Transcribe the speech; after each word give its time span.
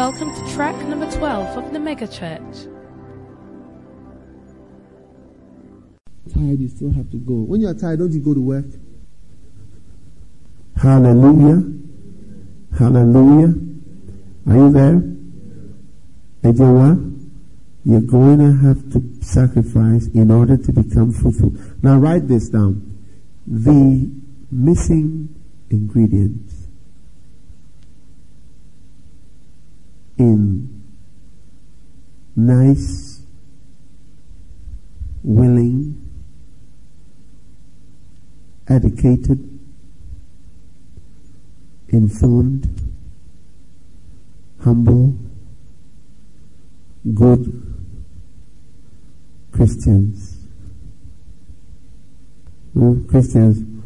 Welcome 0.00 0.34
to 0.34 0.54
track 0.54 0.74
number 0.86 1.10
12 1.10 1.58
of 1.58 1.72
the 1.74 1.78
Mega 1.78 2.08
Church. 2.08 2.66
Tired, 6.32 6.58
you 6.58 6.68
still 6.68 6.90
have 6.92 7.10
to 7.10 7.18
go. 7.18 7.34
When 7.34 7.60
you're 7.60 7.74
tired, 7.74 7.98
don't 7.98 8.10
you 8.10 8.20
go 8.20 8.32
to 8.32 8.40
work? 8.40 8.64
Hallelujah. 10.80 11.70
Hallelujah. 12.78 13.54
Are 14.46 14.56
you 14.56 14.70
there? 14.72 14.94
And 14.94 15.18
you 16.44 16.52
know 16.54 16.72
what? 16.72 16.98
You're 17.84 18.00
going 18.00 18.38
to 18.38 18.56
have 18.66 18.90
to 18.92 19.02
sacrifice 19.22 20.06
in 20.14 20.30
order 20.30 20.56
to 20.56 20.72
become 20.72 21.12
fruitful. 21.12 21.52
Now 21.82 21.98
write 21.98 22.26
this 22.26 22.48
down. 22.48 22.96
The 23.46 24.10
missing 24.50 25.28
ingredients 25.68 26.59
in 30.20 30.82
nice, 32.36 33.22
willing, 35.22 35.96
educated, 38.68 39.58
informed, 41.88 42.68
humble, 44.62 45.14
good 47.14 47.76
Christians. 49.52 50.36
Christians 53.08 53.82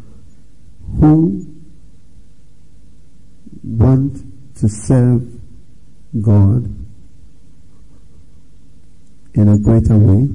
who 1.00 1.46
want 3.62 4.16
to 4.56 4.68
serve 4.68 5.43
God 6.20 6.64
in 9.34 9.48
a 9.48 9.58
greater 9.58 9.98
way 9.98 10.28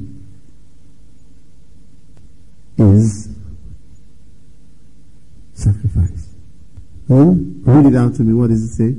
is 2.78 3.30
sacrifice. 5.54 6.30
Hmm? 7.08 7.62
Read 7.64 7.94
it 7.94 7.96
out 7.96 8.16
to 8.16 8.24
me. 8.24 8.34
What 8.34 8.50
does 8.50 8.64
it 8.64 8.76
say? 8.76 8.96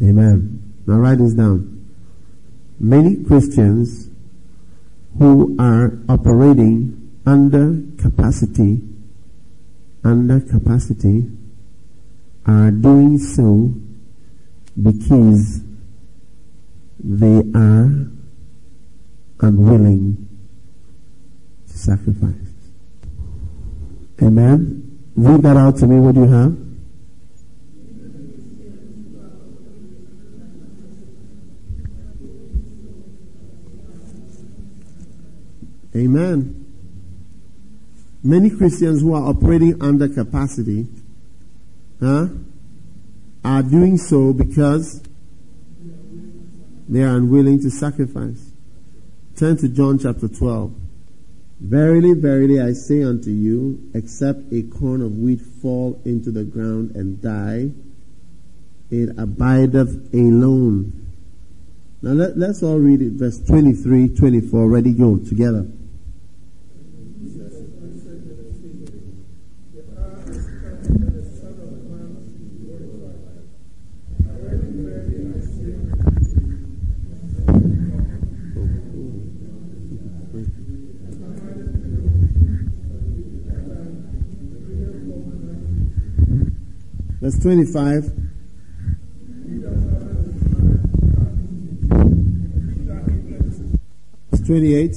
Amen. 0.00 0.74
Now 0.86 0.94
write 0.94 1.18
this 1.18 1.34
down. 1.34 1.86
Many 2.78 3.24
Christians 3.24 4.08
who 5.18 5.56
are 5.58 5.98
operating 6.08 7.20
under 7.26 7.82
capacity, 7.98 8.80
under 10.04 10.40
capacity, 10.40 11.30
are 12.46 12.70
doing 12.70 13.18
so 13.18 13.74
because 14.80 15.60
they 17.02 17.42
are 17.54 18.08
unwilling 19.40 20.28
to 21.66 21.78
sacrifice. 21.78 22.34
Amen. 24.22 24.98
Read 25.16 25.42
that 25.42 25.56
out 25.56 25.76
to 25.78 25.86
me. 25.86 25.98
What 25.98 26.14
do 26.14 26.22
you 26.22 26.28
have? 26.28 26.67
Amen. 35.98 36.64
Many 38.22 38.50
Christians 38.50 39.02
who 39.02 39.14
are 39.14 39.28
operating 39.28 39.82
under 39.82 40.08
capacity 40.08 40.86
huh, 42.00 42.28
are 43.44 43.62
doing 43.62 43.98
so 43.98 44.32
because 44.32 45.02
they 46.88 47.02
are 47.02 47.16
unwilling 47.16 47.60
to 47.62 47.70
sacrifice. 47.70 48.52
Turn 49.36 49.56
to 49.56 49.68
John 49.68 49.98
chapter 49.98 50.28
12. 50.28 50.72
Verily, 51.60 52.12
verily, 52.14 52.60
I 52.60 52.72
say 52.74 53.02
unto 53.02 53.30
you, 53.30 53.90
except 53.92 54.52
a 54.52 54.62
corn 54.62 55.02
of 55.02 55.18
wheat 55.18 55.40
fall 55.40 56.00
into 56.04 56.30
the 56.30 56.44
ground 56.44 56.94
and 56.94 57.20
die, 57.20 57.70
it 58.90 59.10
abideth 59.18 60.14
alone. 60.14 61.06
Now 62.00 62.12
let, 62.12 62.36
us 62.36 62.62
all 62.62 62.78
read 62.78 63.02
it, 63.02 63.14
verse 63.14 63.40
23, 63.40 64.14
24. 64.14 64.68
Ready, 64.68 64.92
go 64.92 65.18
together. 65.18 65.66
Verse 87.28 87.42
25. 87.42 88.04
Verse 94.30 94.46
28. 94.46 94.96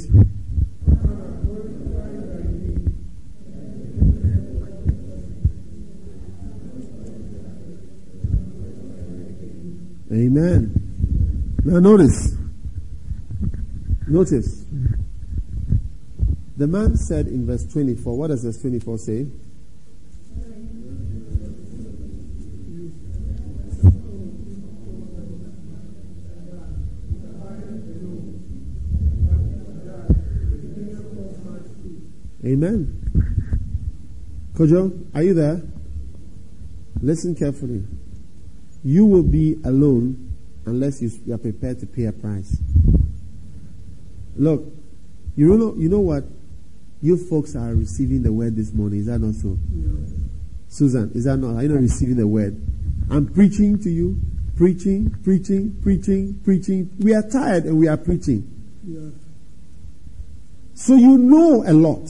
Amen. 10.14 10.72
Now 11.66 11.80
notice. 11.80 12.38
Notice. 14.08 14.64
The 16.56 16.68
man 16.68 16.96
said 16.96 17.28
in 17.28 17.46
verse 17.46 17.66
24, 17.66 18.18
what 18.18 18.28
does 18.28 18.46
verse 18.46 18.62
24 18.62 18.98
say? 19.00 19.28
Amen. 32.44 32.98
Kojo, 34.62 35.08
are 35.16 35.24
you 35.24 35.34
there? 35.34 35.60
Listen 37.02 37.34
carefully. 37.34 37.84
You 38.84 39.08
will 39.08 39.24
be 39.24 39.58
alone 39.66 40.38
unless 40.68 41.02
you 41.02 41.34
are 41.34 41.40
prepared 41.40 41.80
to 41.80 41.88
pay 41.88 42.06
a 42.06 42.12
price. 42.12 42.62
Look, 44.36 44.64
you 45.36 45.58
know, 45.58 45.74
you 45.76 45.90
know 45.90 46.02
what? 46.02 46.26
You 47.02 47.18
folks 47.18 47.56
are 47.56 47.74
receiving 47.74 48.22
the 48.22 48.32
word 48.32 48.56
this 48.56 48.72
morning. 48.72 49.00
Is 49.00 49.08
that 49.08 49.18
not 49.18 49.34
so? 49.34 49.58
Yeah. 49.74 50.18
Susan, 50.68 51.12
is 51.16 51.24
that 51.24 51.38
not? 51.38 51.56
Are 51.56 51.64
you 51.64 51.70
not 51.70 51.82
receiving 51.82 52.18
the 52.18 52.28
word? 52.28 52.62
I'm 53.10 53.34
preaching 53.34 53.82
to 53.82 53.90
you, 53.90 54.22
preaching, 54.58 55.10
preaching, 55.24 55.76
preaching, 55.82 56.40
preaching. 56.44 56.92
We 57.00 57.16
are 57.16 57.28
tired 57.28 57.64
and 57.64 57.80
we 57.80 57.88
are 57.88 57.98
preaching. 57.98 58.48
Yeah. 58.86 59.10
So 60.76 60.94
you 60.94 61.18
know 61.18 61.64
a 61.66 61.74
lot. 61.74 62.08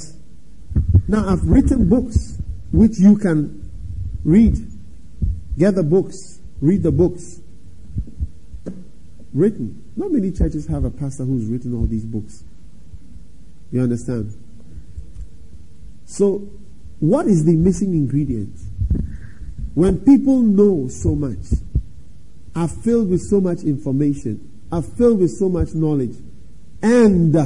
Now, 1.07 1.29
I've 1.29 1.44
written 1.44 1.90
books 1.90 2.30
which 2.71 2.97
you 2.97 3.17
can 3.17 3.69
read. 4.23 4.55
Get 5.57 5.75
the 5.75 5.83
books, 5.83 6.39
read 6.59 6.83
the 6.83 6.91
books. 6.91 7.41
Written. 9.33 9.83
Not 9.95 10.11
many 10.11 10.31
churches 10.31 10.67
have 10.67 10.84
a 10.84 10.90
pastor 10.90 11.23
who's 11.23 11.46
written 11.46 11.73
all 11.73 11.85
these 11.85 12.03
books. 12.03 12.43
You 13.72 13.81
understand? 13.81 14.37
So, 16.05 16.49
what 16.99 17.28
is 17.28 17.46
the 17.46 17.55
missing 17.55 17.93
ingredient? 17.93 18.57
When 19.73 19.99
people 20.01 20.41
know 20.41 20.90
so 20.90 21.16
much, 21.16 21.59
are 22.55 22.67
filled 22.67 23.09
with 23.09 23.22
so 23.22 23.40
much 23.40 23.59
information, 23.59 24.51
are 24.72 24.81
filled 24.81 25.19
with 25.19 25.31
so 25.31 25.47
much 25.47 25.73
knowledge, 25.73 26.16
and 26.81 27.34
uh, 27.35 27.46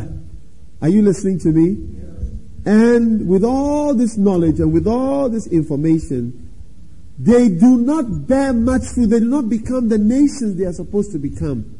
are 0.81 0.89
you 0.89 1.03
listening 1.03 1.39
to 1.39 1.49
me? 1.49 2.04
And 2.65 3.27
with 3.27 3.43
all 3.43 3.93
this 3.93 4.17
knowledge 4.17 4.59
and 4.59 4.73
with 4.73 4.87
all 4.87 5.29
this 5.29 5.47
information, 5.47 6.51
they 7.17 7.47
do 7.47 7.77
not 7.77 8.27
bear 8.27 8.53
much 8.53 8.83
fruit. 8.93 9.07
They 9.07 9.19
do 9.19 9.27
not 9.27 9.49
become 9.49 9.87
the 9.87 9.99
nations 9.99 10.57
they 10.57 10.65
are 10.65 10.73
supposed 10.73 11.11
to 11.11 11.19
become. 11.19 11.77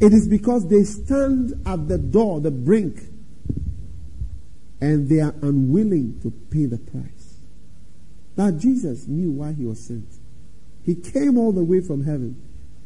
It 0.00 0.12
is 0.12 0.28
because 0.28 0.68
they 0.68 0.84
stand 0.84 1.54
at 1.66 1.88
the 1.88 1.98
door, 1.98 2.40
the 2.40 2.50
brink, 2.50 3.00
and 4.80 5.08
they 5.08 5.20
are 5.20 5.34
unwilling 5.42 6.20
to 6.22 6.30
pay 6.50 6.66
the 6.66 6.78
price. 6.78 7.38
Now, 8.36 8.50
Jesus 8.50 9.06
knew 9.06 9.30
why 9.30 9.52
he 9.52 9.64
was 9.64 9.84
sent. 9.86 10.08
He 10.84 10.94
came 10.96 11.38
all 11.38 11.52
the 11.52 11.64
way 11.64 11.80
from 11.80 12.04
heaven. 12.04 12.40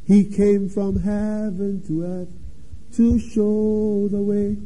He 0.07 0.25
came 0.25 0.69
from 0.69 1.01
heaven 1.01 1.83
to 1.89 2.05
earth 2.05 2.29
to 2.97 3.19
show 3.19 4.09
the 4.09 4.23
way 4.23 4.57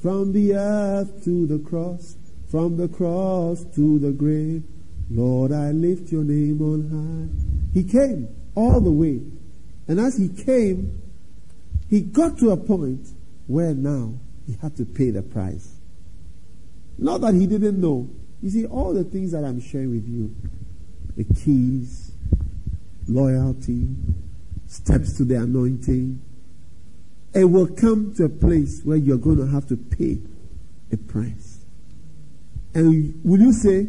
from 0.00 0.32
the 0.32 0.54
earth 0.54 1.24
to 1.24 1.46
the 1.46 1.58
cross, 1.58 2.16
from 2.50 2.76
the 2.76 2.88
cross 2.88 3.64
to 3.74 3.98
the 3.98 4.12
grave. 4.12 4.64
Lord, 5.10 5.52
I 5.52 5.72
lift 5.72 6.10
your 6.12 6.24
name 6.24 6.62
on 6.62 6.88
high. 6.88 7.74
He 7.74 7.84
came 7.84 8.28
all 8.54 8.80
the 8.80 8.92
way. 8.92 9.20
And 9.88 9.98
as 10.00 10.16
he 10.16 10.28
came, 10.28 11.02
he 11.88 12.00
got 12.00 12.38
to 12.38 12.50
a 12.50 12.56
point 12.56 13.08
where 13.46 13.74
now 13.74 14.14
he 14.46 14.56
had 14.62 14.76
to 14.76 14.84
pay 14.84 15.10
the 15.10 15.22
price. 15.22 15.74
Not 16.96 17.22
that 17.22 17.34
he 17.34 17.46
didn't 17.46 17.80
know. 17.80 18.08
You 18.40 18.50
see, 18.50 18.66
all 18.66 18.94
the 18.94 19.04
things 19.04 19.32
that 19.32 19.44
I'm 19.44 19.60
sharing 19.60 19.90
with 19.90 20.06
you, 20.06 20.34
the 21.16 21.24
keys, 21.34 22.12
loyalty, 23.08 23.88
steps 24.66 25.16
to 25.16 25.24
the 25.24 25.36
anointing, 25.36 26.22
it 27.34 27.44
will 27.44 27.68
come 27.68 28.14
to 28.16 28.24
a 28.24 28.28
place 28.28 28.82
where 28.84 28.96
you're 28.96 29.18
going 29.18 29.38
to 29.38 29.46
have 29.46 29.66
to 29.68 29.76
pay 29.76 30.18
a 30.92 30.96
price. 30.96 31.64
And 32.74 33.20
will 33.24 33.40
you 33.40 33.52
say, 33.52 33.88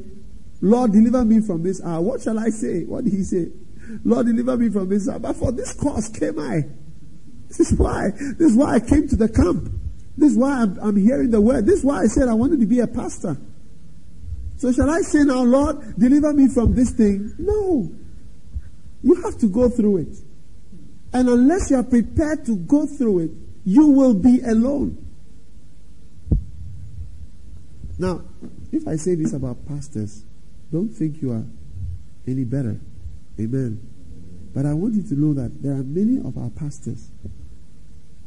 Lord, 0.61 0.91
deliver 0.91 1.25
me 1.25 1.41
from 1.41 1.63
this 1.63 1.83
hour? 1.83 2.01
What 2.01 2.21
shall 2.21 2.37
I 2.37 2.49
say? 2.49 2.83
What 2.83 3.03
did 3.03 3.13
he 3.13 3.23
say? 3.23 3.47
Lord, 4.05 4.27
deliver 4.27 4.57
me 4.57 4.69
from 4.69 4.89
this 4.89 5.09
hour. 5.09 5.19
But 5.19 5.35
for 5.35 5.51
this 5.51 5.73
cause 5.73 6.07
came 6.09 6.39
I. 6.39 6.61
This 7.47 7.71
is 7.71 7.79
why. 7.79 8.11
This 8.11 8.51
is 8.51 8.55
why 8.55 8.75
I 8.75 8.79
came 8.79 9.07
to 9.07 9.15
the 9.15 9.27
camp. 9.27 9.71
This 10.17 10.33
is 10.33 10.37
why 10.37 10.61
I'm, 10.61 10.77
I'm 10.79 10.95
hearing 10.95 11.31
the 11.31 11.41
word. 11.41 11.65
This 11.65 11.79
is 11.79 11.85
why 11.85 12.01
I 12.01 12.05
said 12.05 12.27
I 12.27 12.33
wanted 12.33 12.59
to 12.59 12.65
be 12.65 12.79
a 12.79 12.87
pastor. 12.87 13.37
So 14.57 14.71
shall 14.71 14.89
I 14.89 15.01
say 15.01 15.23
now, 15.23 15.41
Lord, 15.43 15.97
deliver 15.97 16.33
me 16.33 16.47
from 16.47 16.75
this 16.75 16.91
thing? 16.91 17.33
No. 17.39 17.91
You 19.01 19.15
have 19.23 19.37
to 19.39 19.47
go 19.47 19.69
through 19.69 19.97
it. 19.97 20.17
And 21.13 21.27
unless 21.27 21.69
you 21.69 21.77
are 21.77 21.83
prepared 21.83 22.45
to 22.45 22.55
go 22.55 22.85
through 22.85 23.19
it, 23.19 23.31
you 23.65 23.87
will 23.87 24.13
be 24.13 24.41
alone. 24.41 24.97
Now, 27.97 28.21
if 28.71 28.87
I 28.87 28.95
say 28.95 29.15
this 29.15 29.33
about 29.33 29.67
pastors, 29.67 30.23
don't 30.71 30.89
think 30.89 31.21
you 31.21 31.31
are 31.31 31.45
any 32.27 32.45
better. 32.45 32.79
Amen. 33.39 33.79
But 34.53 34.65
I 34.65 34.73
want 34.73 34.95
you 34.95 35.03
to 35.03 35.13
know 35.13 35.33
that 35.33 35.61
there 35.61 35.73
are 35.73 35.83
many 35.83 36.17
of 36.17 36.37
our 36.37 36.49
pastors 36.49 37.09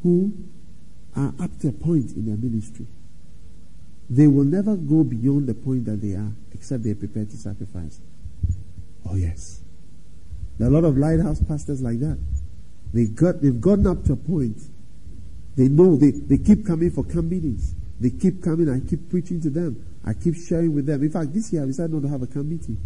who 0.01 0.33
are 1.15 1.33
up 1.39 1.59
to 1.59 1.69
a 1.69 1.71
point 1.71 2.11
in 2.11 2.25
their 2.25 2.37
ministry. 2.37 2.87
They 4.09 4.27
will 4.27 4.43
never 4.43 4.75
go 4.75 5.03
beyond 5.03 5.47
the 5.47 5.55
point 5.55 5.85
that 5.85 6.01
they 6.01 6.13
are, 6.13 6.31
except 6.53 6.83
they 6.83 6.91
are 6.91 6.95
prepared 6.95 7.31
to 7.31 7.37
sacrifice. 7.37 7.99
Oh, 9.09 9.15
yes. 9.15 9.61
There 10.57 10.67
are 10.67 10.71
a 10.71 10.73
lot 10.73 10.83
of 10.83 10.97
lighthouse 10.97 11.41
pastors 11.41 11.81
like 11.81 11.99
that. 11.99 12.17
They 12.95 13.07
got, 13.07 13.41
they've 13.41 13.59
gotten 13.59 13.87
up 13.87 14.05
to 14.05 14.13
a 14.13 14.15
point. 14.15 14.57
They 15.57 15.67
know 15.67 15.97
they, 15.97 16.11
they 16.11 16.37
keep 16.37 16.65
coming 16.65 16.89
for 16.91 17.03
camp 17.03 17.25
meetings. 17.25 17.75
They 17.99 18.09
keep 18.09 18.41
coming. 18.41 18.69
I 18.69 18.79
keep 18.89 19.09
preaching 19.09 19.41
to 19.41 19.49
them. 19.49 19.85
I 20.05 20.13
keep 20.13 20.35
sharing 20.35 20.73
with 20.73 20.85
them. 20.85 21.03
In 21.03 21.11
fact, 21.11 21.33
this 21.33 21.51
year 21.51 21.63
I 21.63 21.65
decided 21.65 21.91
not 21.91 22.03
to 22.03 22.07
have 22.07 22.21
a 22.21 22.27
camp 22.27 22.45
meeting. 22.45 22.77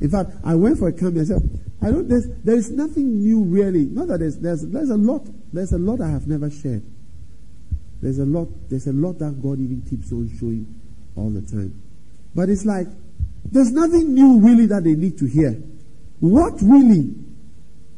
In 0.00 0.08
fact, 0.08 0.30
I 0.42 0.54
went 0.54 0.78
for 0.78 0.88
a 0.88 0.92
camp 0.92 1.16
meeting. 1.16 1.36
I 1.36 1.38
said, 1.38 1.60
I 1.82 1.90
don't, 1.90 2.08
there's, 2.08 2.26
there 2.44 2.56
is 2.56 2.70
nothing 2.70 3.18
new 3.18 3.44
really. 3.44 3.84
Not 3.84 4.08
that 4.08 4.20
there's, 4.20 4.38
there's, 4.38 4.66
there's 4.68 4.88
a 4.88 4.96
lot, 4.96 5.26
there's 5.52 5.72
a 5.72 5.78
lot 5.78 6.00
I 6.00 6.08
have 6.08 6.26
never 6.26 6.48
shared. 6.48 6.82
There's 8.00 8.18
a 8.18 8.24
lot, 8.24 8.48
there's 8.70 8.86
a 8.86 8.92
lot 8.94 9.18
that 9.18 9.42
God 9.42 9.60
even 9.60 9.82
keeps 9.82 10.12
on 10.12 10.30
showing 10.40 10.64
all 11.14 11.28
the 11.28 11.42
time. 11.42 11.78
But 12.34 12.48
it's 12.48 12.64
like, 12.64 12.86
there's 13.44 13.70
nothing 13.70 14.14
new 14.14 14.40
really 14.40 14.64
that 14.64 14.84
they 14.84 14.94
need 14.94 15.18
to 15.18 15.26
hear. 15.26 15.52
What 16.20 16.54
really 16.62 17.14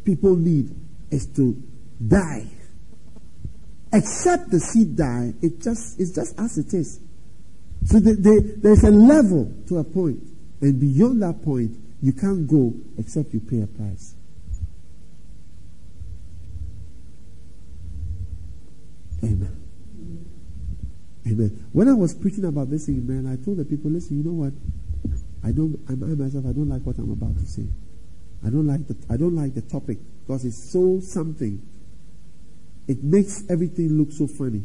people 0.05 0.35
need 0.35 0.75
is 1.11 1.27
to 1.37 1.61
die. 2.07 2.47
Except 3.93 4.51
the 4.51 4.61
seed 4.61 4.97
die, 4.97 5.33
it 5.41 5.63
just 5.63 5.99
it's 5.99 6.13
just 6.13 6.39
as 6.39 6.59
it 6.59 6.75
is. 6.75 7.01
So 7.87 7.99
the, 8.01 8.15
the, 8.15 8.55
there's 8.59 8.85
a 8.85 8.91
level 8.91 9.53
to 9.69 9.79
a 9.79 9.85
point, 9.85 10.21
and 10.61 10.79
beyond 10.81 11.23
that 11.23 11.43
point, 11.43 11.77
you 12.03 12.13
can't 12.13 12.47
go 12.47 12.75
except 12.99 13.33
you 13.33 13.41
pay 13.41 13.63
a 13.63 13.67
price. 13.67 14.15
Amen. 19.25 19.57
Amen. 21.27 21.67
When 21.73 21.89
I 21.89 21.95
was 21.95 22.15
preaching 22.15 22.45
about 22.45 22.71
this 22.71 22.87
thing, 22.87 23.07
man, 23.07 23.27
I 23.27 23.43
told 23.43 23.57
the 23.57 23.65
people, 23.65 23.91
listen, 23.91 24.19
you 24.19 24.25
know 24.25 24.33
what? 24.33 24.53
I 25.45 25.53
don't, 25.53 25.79
I 25.89 25.95
myself, 25.95 26.45
I 26.47 26.53
don't 26.53 26.69
like 26.69 26.83
what 26.83 26.99
I'm 26.99 27.11
about 27.11 27.37
to 27.39 27.47
say. 27.47 27.67
I 28.45 28.51
don't 28.51 28.67
like 28.67 28.87
the, 28.87 28.97
I 29.13 29.17
don't 29.17 29.35
like 29.35 29.55
the 29.55 29.63
topic 29.63 29.99
because 30.29 30.45
it's 30.45 30.71
so 30.71 31.01
something. 31.01 31.67
It 32.87 33.03
makes 33.03 33.45
everything 33.49 33.97
look 33.97 34.13
so 34.13 34.27
funny. 34.27 34.63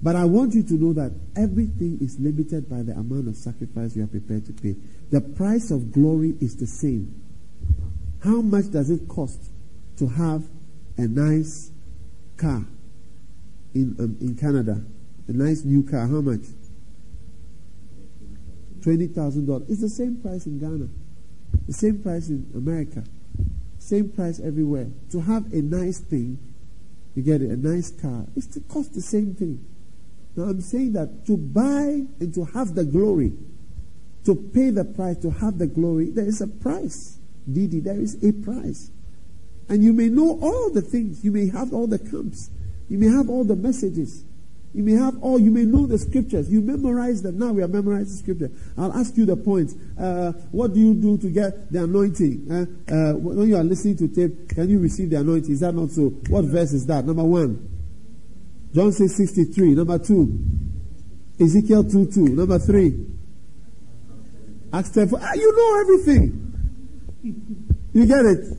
But 0.00 0.14
I 0.14 0.24
want 0.24 0.54
you 0.54 0.62
to 0.62 0.74
know 0.74 0.92
that 0.92 1.10
everything 1.36 1.98
is 2.00 2.20
limited 2.20 2.70
by 2.70 2.82
the 2.82 2.92
amount 2.92 3.26
of 3.26 3.34
sacrifice 3.34 3.96
you 3.96 4.04
are 4.04 4.06
prepared 4.06 4.46
to 4.46 4.52
pay. 4.52 4.76
The 5.10 5.20
price 5.20 5.72
of 5.72 5.90
glory 5.90 6.36
is 6.40 6.54
the 6.56 6.68
same. 6.68 7.20
How 8.22 8.42
much 8.42 8.70
does 8.70 8.90
it 8.90 9.08
cost 9.08 9.50
to 9.98 10.06
have 10.06 10.44
a 10.96 11.08
nice 11.08 11.72
car 12.36 12.64
in 13.74 13.96
um, 13.98 14.16
in 14.20 14.36
Canada? 14.36 14.80
A 15.26 15.32
nice 15.32 15.64
new 15.64 15.82
car. 15.82 16.06
How 16.06 16.20
much? 16.20 16.46
Twenty 18.82 19.08
thousand 19.08 19.46
dollars. 19.46 19.68
It's 19.68 19.80
the 19.80 19.88
same 19.88 20.20
price 20.20 20.46
in 20.46 20.60
Ghana. 20.60 20.86
The 21.66 21.72
same 21.72 22.00
price 22.00 22.28
in 22.28 22.48
America. 22.54 23.02
Same 23.86 24.08
price 24.08 24.40
everywhere. 24.40 24.88
To 25.12 25.20
have 25.20 25.52
a 25.52 25.62
nice 25.62 26.00
thing, 26.00 26.40
you 27.14 27.22
get 27.22 27.40
it, 27.40 27.52
a 27.52 27.56
nice 27.56 27.92
car, 27.92 28.26
it's 28.34 28.48
to 28.48 28.60
cost 28.62 28.94
the 28.94 29.00
same 29.00 29.36
thing. 29.36 29.64
Now 30.34 30.50
I'm 30.50 30.60
saying 30.60 30.94
that 30.94 31.24
to 31.26 31.36
buy 31.36 32.02
and 32.18 32.34
to 32.34 32.46
have 32.46 32.74
the 32.74 32.84
glory, 32.84 33.32
to 34.24 34.34
pay 34.34 34.70
the 34.70 34.84
price, 34.84 35.18
to 35.18 35.30
have 35.30 35.58
the 35.58 35.68
glory, 35.68 36.10
there 36.10 36.26
is 36.26 36.40
a 36.40 36.48
price. 36.48 37.18
Didi, 37.50 37.78
there 37.78 38.00
is 38.00 38.16
a 38.24 38.32
price. 38.32 38.90
And 39.68 39.84
you 39.84 39.92
may 39.92 40.08
know 40.08 40.36
all 40.42 40.68
the 40.70 40.82
things. 40.82 41.24
You 41.24 41.30
may 41.30 41.48
have 41.50 41.72
all 41.72 41.86
the 41.86 42.00
camps. 42.00 42.50
You 42.88 42.98
may 42.98 43.06
have 43.06 43.30
all 43.30 43.44
the 43.44 43.54
messages. 43.54 44.24
You 44.76 44.82
may 44.82 44.92
have 44.92 45.22
all, 45.22 45.38
you 45.38 45.50
may 45.50 45.64
know 45.64 45.86
the 45.86 45.96
scriptures. 45.96 46.52
You 46.52 46.60
memorize 46.60 47.22
them. 47.22 47.38
Now 47.38 47.50
we 47.50 47.62
are 47.62 47.68
memorizing 47.68 48.14
scripture. 48.14 48.50
I'll 48.76 48.92
ask 48.92 49.16
you 49.16 49.24
the 49.24 49.34
points. 49.34 49.74
Uh, 49.98 50.32
what 50.52 50.74
do 50.74 50.80
you 50.80 50.92
do 50.92 51.16
to 51.16 51.30
get 51.30 51.72
the 51.72 51.84
anointing? 51.84 52.46
Uh, 52.46 52.92
uh, 52.92 53.14
when 53.14 53.48
you 53.48 53.56
are 53.56 53.64
listening 53.64 53.96
to 53.96 54.08
tape, 54.08 54.50
can 54.50 54.68
you 54.68 54.78
receive 54.78 55.08
the 55.08 55.16
anointing? 55.16 55.50
Is 55.50 55.60
that 55.60 55.74
not 55.74 55.92
so? 55.92 56.10
What 56.28 56.44
verse 56.44 56.74
is 56.74 56.84
that? 56.88 57.06
Number 57.06 57.24
one. 57.24 57.70
John 58.74 58.92
6 58.92 59.16
63. 59.16 59.76
Number 59.76 59.98
two. 59.98 60.38
Ezekiel 61.40 61.84
2 61.84 62.12
2. 62.12 62.20
Number 62.36 62.58
three. 62.58 63.06
Acts 64.74 64.90
10 64.90 65.08
4. 65.08 65.18
Ah, 65.22 65.32
you 65.36 65.56
know 65.56 65.80
everything. 65.80 66.52
You 67.94 68.04
get 68.04 68.26
it? 68.26 68.58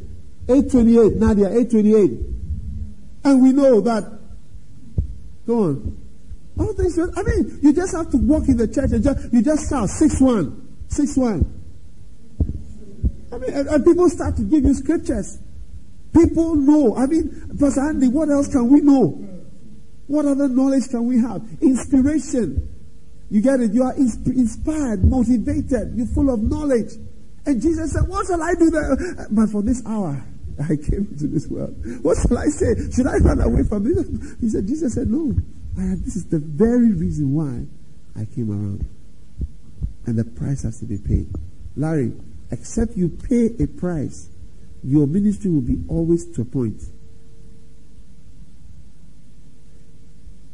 828. 0.49 1.15
Nadia, 1.17 1.45
828. 1.45 2.11
And 3.23 3.43
we 3.43 3.51
know 3.51 3.81
that. 3.81 4.19
Go 5.45 5.63
on. 5.63 6.06
All 6.59 6.73
things. 6.73 6.97
I 6.97 7.21
mean, 7.23 7.59
you 7.61 7.73
just 7.73 7.95
have 7.95 8.09
to 8.11 8.17
walk 8.17 8.47
in 8.47 8.57
the 8.57 8.67
church 8.67 8.91
and 8.91 9.03
just 9.03 9.33
you 9.33 9.41
just 9.41 9.71
one, 9.71 9.87
six 10.87 11.17
one. 11.17 11.53
I 13.31 13.37
mean, 13.37 13.53
and, 13.53 13.67
and 13.67 13.85
people 13.85 14.09
start 14.09 14.35
to 14.37 14.43
give 14.43 14.63
you 14.63 14.73
scriptures. 14.73 15.39
People 16.13 16.55
know. 16.55 16.95
I 16.95 17.05
mean, 17.05 17.55
Pastor 17.59 17.81
Andy, 17.81 18.07
what 18.07 18.29
else 18.29 18.47
can 18.47 18.69
we 18.69 18.81
know? 18.81 19.23
What 20.07 20.25
other 20.25 20.47
knowledge 20.47 20.89
can 20.89 21.05
we 21.05 21.19
have? 21.19 21.41
Inspiration. 21.61 22.73
You 23.29 23.41
get 23.41 23.59
it? 23.59 23.73
You 23.73 23.83
are 23.83 23.93
insp- 23.93 24.27
inspired, 24.27 25.03
motivated. 25.03 25.93
You're 25.95 26.07
full 26.07 26.33
of 26.33 26.41
knowledge. 26.41 26.93
And 27.45 27.61
Jesus 27.61 27.91
said, 27.91 28.07
What 28.07 28.25
shall 28.25 28.41
I 28.41 28.53
do 28.55 28.69
there? 28.69 29.27
But 29.29 29.49
for 29.49 29.61
this 29.61 29.85
hour, 29.85 30.23
I 30.63 30.75
came 30.75 31.07
into 31.11 31.27
this 31.27 31.47
world. 31.47 31.75
What 32.03 32.17
shall 32.17 32.37
I 32.37 32.45
say? 32.45 32.73
Should 32.91 33.07
I 33.07 33.17
run 33.17 33.41
away 33.41 33.63
from 33.63 33.83
this? 33.83 34.07
He 34.39 34.49
said, 34.49 34.65
Jesus 34.67 34.93
said, 34.93 35.09
No. 35.09 35.35
I, 35.77 35.95
this 36.03 36.15
is 36.15 36.25
the 36.25 36.39
very 36.39 36.91
reason 36.91 37.33
why 37.33 37.65
I 38.19 38.25
came 38.25 38.49
around. 38.49 38.89
And 40.05 40.17
the 40.17 40.23
price 40.23 40.63
has 40.63 40.79
to 40.79 40.85
be 40.85 40.97
paid. 40.97 41.29
Larry, 41.75 42.13
except 42.51 42.95
you 42.95 43.09
pay 43.09 43.51
a 43.59 43.67
price, 43.67 44.29
your 44.83 45.05
ministry 45.05 45.51
will 45.51 45.61
be 45.61 45.83
always 45.87 46.25
to 46.35 46.41
a 46.41 46.45
point. 46.45 46.81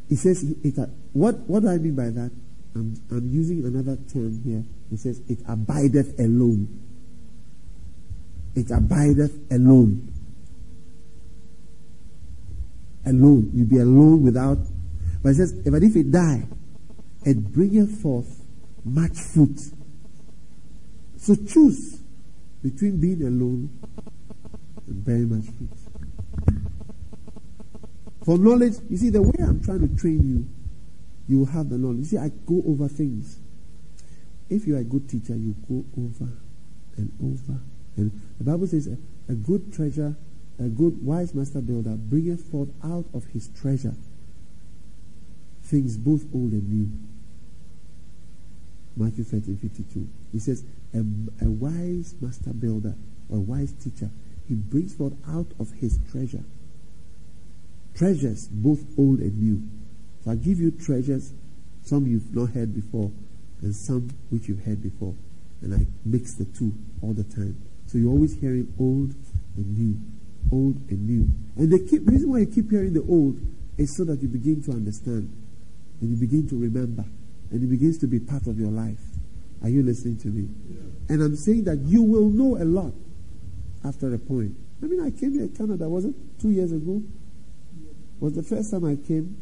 He 0.10 0.16
says, 0.16 0.44
it, 0.64 0.78
uh, 0.78 0.88
what, 1.14 1.40
what 1.48 1.62
do 1.62 1.70
I 1.70 1.78
mean 1.78 1.96
by 1.96 2.10
that? 2.10 2.32
I'm, 2.76 3.02
I'm 3.12 3.30
using 3.30 3.64
another 3.66 3.98
term 4.12 4.42
here. 4.44 4.64
He 4.90 4.98
says, 4.98 5.22
it 5.30 5.40
abideth 5.48 6.20
alone. 6.20 6.68
It 8.56 8.70
abideth 8.72 9.52
alone. 9.52 10.12
Alone. 13.06 13.52
You'll 13.54 13.68
be 13.68 13.78
alone 13.78 14.24
without. 14.24 14.58
But 15.24 15.30
it 15.30 15.36
says, 15.36 15.54
but 15.54 15.82
if 15.82 15.96
it 15.96 16.12
die, 16.12 16.44
it 17.26 17.52
bringeth 17.54 18.02
forth 18.02 18.42
much 18.84 19.18
fruit. 19.18 19.58
So 21.18 21.36
choose 21.36 22.02
between 22.62 23.00
being 23.00 23.22
alone 23.24 23.70
and 24.86 25.06
bearing 25.06 25.30
much 25.30 25.46
fruit. 25.46 25.70
For 28.26 28.38
knowledge, 28.38 28.74
you 28.90 28.98
see, 28.98 29.10
the 29.10 29.22
way 29.22 29.34
I'm 29.40 29.64
trying 29.64 29.88
to 29.88 29.96
train 29.96 30.28
you, 30.28 30.48
you 31.30 31.40
will 31.40 31.46
have 31.46 31.70
the 31.70 31.78
knowledge. 31.78 32.00
You 32.00 32.06
see, 32.06 32.18
I 32.18 32.30
go 32.46 32.62
over 32.68 32.90
things. 32.90 33.40
If 34.50 34.68
you 34.68 34.76
are 34.76 34.80
a 34.80 34.84
good 34.84 35.10
teacher, 35.10 35.36
you 35.36 35.56
go 35.70 35.86
over 35.98 36.32
and 36.98 37.12
over. 37.22 37.60
And 37.96 38.12
the 38.38 38.44
Bible 38.44 38.68
says 38.68 38.88
a, 38.88 38.98
a 39.32 39.36
good 39.36 39.74
treasure, 39.74 40.18
a 40.60 40.64
good 40.64 41.04
wise 41.04 41.34
master 41.34 41.62
builder 41.62 41.96
bringeth 41.96 42.42
forth 42.52 42.70
out 42.84 43.06
of 43.14 43.26
his 43.28 43.48
treasure 43.50 43.96
things 45.74 45.98
both 45.98 46.24
old 46.34 46.52
and 46.52 46.70
new. 46.70 46.90
Matthew 48.96 49.24
13, 49.24 49.58
52. 49.58 50.08
He 50.32 50.38
says, 50.38 50.64
a, 50.94 51.00
a 51.44 51.50
wise 51.50 52.14
master 52.22 52.54
builder 52.54 52.94
a 53.32 53.40
wise 53.40 53.72
teacher, 53.84 54.12
he 54.48 54.54
brings 54.54 54.94
forth 54.94 55.14
out 55.28 55.48
of 55.60 55.72
his 55.80 55.98
treasure 56.12 56.44
treasures, 57.96 58.48
both 58.48 58.80
old 58.98 59.20
and 59.20 59.38
new. 59.38 59.62
So 60.24 60.32
I 60.32 60.36
give 60.36 60.60
you 60.60 60.72
treasures, 60.72 61.32
some 61.84 62.08
you've 62.08 62.36
not 62.36 62.50
heard 62.50 62.74
before, 62.74 63.12
and 63.62 63.76
some 63.76 64.10
which 64.32 64.48
you've 64.48 64.64
heard 64.66 64.82
before. 64.82 65.14
And 65.62 65.76
I 65.76 65.86
mix 66.04 66.34
the 66.34 66.46
two 66.46 66.74
all 67.04 67.14
the 67.14 67.24
time. 67.24 67.62
So 67.86 68.00
you're 68.00 68.12
always 68.12 68.34
hearing 68.40 68.74
old 68.80 69.14
and 69.56 69.78
new, 69.78 70.00
old 70.52 70.76
and 70.90 71.08
new. 71.08 71.30
And 71.56 71.72
the 71.72 72.00
reason 72.00 72.32
why 72.32 72.40
you 72.40 72.48
keep 72.48 72.72
hearing 72.72 72.94
the 72.94 73.06
old 73.08 73.40
is 73.78 73.96
so 73.96 74.04
that 74.06 74.24
you 74.24 74.28
begin 74.28 74.64
to 74.64 74.72
understand 74.72 75.32
and 76.04 76.12
you 76.12 76.18
begin 76.18 76.46
to 76.50 76.58
remember 76.60 77.06
and 77.50 77.64
it 77.64 77.68
begins 77.68 77.98
to 77.98 78.08
be 78.08 78.20
part 78.20 78.46
of 78.48 78.60
your 78.60 78.72
life. 78.72 79.00
Are 79.62 79.70
you 79.70 79.84
listening 79.84 80.18
to 80.18 80.28
me? 80.28 80.50
Yeah. 80.70 81.14
And 81.14 81.24
I'm 81.24 81.36
saying 81.38 81.64
that 81.64 81.78
you 81.78 82.04
will 82.04 82.28
know 82.28 82.62
a 82.62 82.66
lot 82.66 82.92
after 83.86 84.14
a 84.14 84.20
point. 84.20 84.54
I 84.82 84.88
mean, 84.88 85.00
I 85.00 85.12
came 85.12 85.32
here 85.32 85.48
to 85.48 85.58
Canada, 85.58 85.88
was 85.88 86.04
it 86.04 86.14
two 86.42 86.50
years 86.50 86.74
ago? 86.74 87.02
Was 88.20 88.34
the 88.34 88.44
first 88.44 88.72
time 88.72 88.84
I 88.84 88.98
came? 88.98 89.38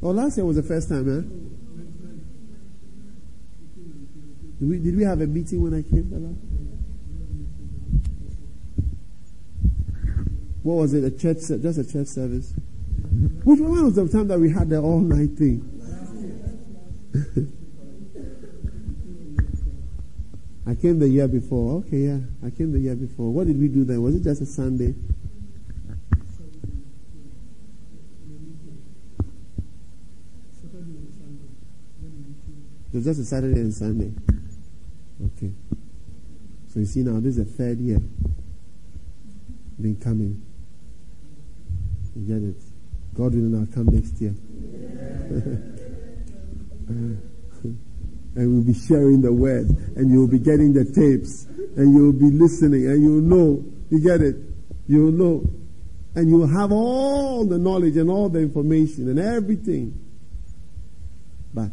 Oh, 0.00 0.10
last 0.10 0.36
year 0.36 0.46
was 0.46 0.56
the 0.56 0.62
first 0.62 0.88
time, 0.88 1.06
huh? 1.06 1.26
Did 4.60 4.68
we, 4.68 4.78
did 4.78 4.96
we 4.96 5.02
have 5.02 5.20
a 5.20 5.26
meeting 5.26 5.60
when 5.60 5.74
I 5.74 5.82
came? 5.82 6.04
Bella? 6.04 6.34
What 10.62 10.74
was 10.74 10.94
it? 10.94 11.02
A 11.02 11.10
church, 11.10 11.38
just 11.38 11.78
a 11.78 11.92
church 11.92 12.06
service? 12.06 12.54
Which 13.44 13.60
one 13.60 13.84
was 13.84 13.94
the 13.94 14.08
time 14.08 14.26
that 14.28 14.40
we 14.40 14.50
had 14.50 14.70
the 14.70 14.80
all 14.80 15.00
night 15.00 15.36
thing? 15.36 15.70
I 20.66 20.74
came 20.74 20.98
the 20.98 21.08
year 21.08 21.28
before. 21.28 21.80
Okay, 21.80 21.98
yeah. 21.98 22.20
I 22.42 22.48
came 22.48 22.72
the 22.72 22.80
year 22.80 22.96
before. 22.96 23.30
What 23.30 23.46
did 23.46 23.60
we 23.60 23.68
do 23.68 23.84
then? 23.84 24.00
Was 24.02 24.14
it 24.14 24.24
just 24.24 24.40
a 24.40 24.46
Sunday? 24.46 24.94
It 32.92 32.98
was 32.98 33.04
just 33.04 33.20
a 33.20 33.24
Saturday 33.24 33.60
and 33.60 33.74
Sunday. 33.74 34.12
Okay. 35.36 35.52
So 36.68 36.80
you 36.80 36.86
see 36.86 37.00
now, 37.00 37.20
this 37.20 37.36
is 37.36 37.44
the 37.44 37.44
third 37.44 37.78
year. 37.78 38.00
Been 39.80 39.96
coming. 39.96 40.40
You 42.16 42.26
get 42.26 42.42
it? 42.48 42.73
God 43.14 43.34
willing, 43.34 43.54
I'll 43.54 43.66
come 43.72 43.86
next 43.86 44.20
year. 44.20 44.34
and 48.34 48.52
we'll 48.52 48.64
be 48.64 48.74
sharing 48.74 49.22
the 49.22 49.32
word, 49.32 49.68
and 49.96 50.10
you'll 50.10 50.28
be 50.28 50.38
getting 50.40 50.72
the 50.72 50.84
tapes, 50.84 51.46
and 51.76 51.94
you'll 51.94 52.12
be 52.12 52.30
listening, 52.36 52.86
and 52.86 53.02
you'll 53.02 53.22
know. 53.22 53.64
You 53.90 54.00
get 54.00 54.20
it? 54.20 54.36
You'll 54.88 55.12
know. 55.12 55.48
And 56.16 56.28
you'll 56.28 56.46
have 56.46 56.72
all 56.72 57.44
the 57.44 57.58
knowledge 57.58 57.96
and 57.96 58.10
all 58.10 58.28
the 58.28 58.40
information 58.40 59.08
and 59.08 59.18
everything. 59.18 59.98
But 61.52 61.72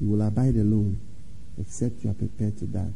you 0.00 0.10
will 0.10 0.22
abide 0.22 0.56
alone 0.56 1.00
except 1.58 2.04
you 2.04 2.10
are 2.10 2.14
prepared 2.14 2.58
to 2.58 2.66
die. 2.66 2.92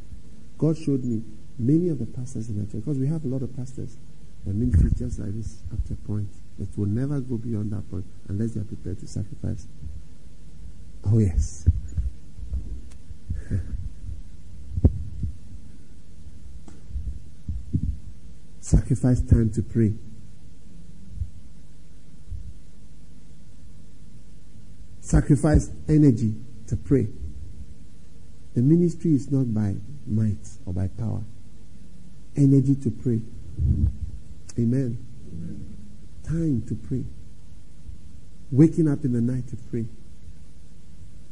God 0.59 0.77
showed 0.77 1.05
me 1.05 1.23
many 1.59 1.89
of 1.89 1.99
the 1.99 2.07
pastors 2.07 2.49
in 2.49 2.59
the 2.59 2.67
church, 2.71 2.85
because 2.85 2.99
we 2.99 3.07
have 3.07 3.25
a 3.25 3.29
lot 3.29 3.43
of 3.43 3.55
pastors 3.57 3.97
and 4.45 4.55
ministry 4.57 4.91
just 4.97 5.19
like 5.19 5.35
this 5.35 5.59
to 5.87 5.95
a 5.95 5.97
point. 6.07 6.29
It 6.61 6.69
will 6.77 6.87
never 6.87 7.21
go 7.21 7.37
beyond 7.37 7.73
that 7.73 7.89
point 7.91 8.07
unless 8.29 8.55
they 8.55 8.61
are 8.61 8.65
prepared 8.65 8.99
to 9.01 9.07
sacrifice. 9.07 9.69
Oh, 11.07 11.19
yes. 11.19 11.69
sacrifice 18.61 19.21
time 19.23 19.51
to 19.51 19.63
pray. 19.63 19.95
Sacrifice 25.01 25.71
energy 25.89 26.35
to 26.67 26.77
pray. 26.77 27.09
The 28.55 28.63
ministry 28.63 29.15
is 29.15 29.31
not 29.31 29.55
by 29.55 29.77
might 30.07 30.49
or 30.67 30.73
by 30.73 30.89
power. 30.89 31.23
Energy 32.37 32.75
to 32.75 32.91
pray. 32.91 33.21
Amen. 33.59 33.93
Amen. 34.59 35.08
Time 36.29 36.63
to 36.69 36.75
pray. 36.75 37.05
Waking 38.51 38.89
up 38.89 39.05
in 39.05 39.13
the 39.15 39.21
night 39.21 39.49
to 39.49 39.57
pray. 39.57 39.87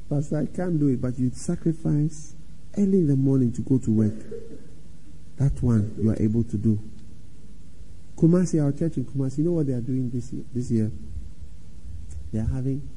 Pastor, 0.08 0.38
I 0.38 0.46
can't 0.46 0.80
do 0.80 0.88
it, 0.88 1.00
but 1.02 1.18
you 1.18 1.30
sacrifice 1.34 2.34
early 2.78 2.98
in 2.98 3.06
the 3.06 3.16
morning 3.16 3.52
to 3.52 3.60
go 3.60 3.76
to 3.78 3.90
work. 3.90 4.14
That 5.36 5.62
one 5.62 5.94
you 6.00 6.10
are 6.10 6.16
able 6.18 6.44
to 6.44 6.56
do. 6.56 6.78
Kumasi, 8.16 8.62
our 8.62 8.72
church 8.72 8.96
in 8.96 9.04
Kumasi, 9.04 9.38
you 9.38 9.44
know 9.44 9.52
what 9.52 9.66
they 9.66 9.74
are 9.74 9.82
doing 9.82 10.08
this 10.08 10.32
year? 10.32 10.44
This 10.54 10.70
year? 10.70 10.90
They 12.32 12.38
are 12.38 12.48
having 12.48 12.88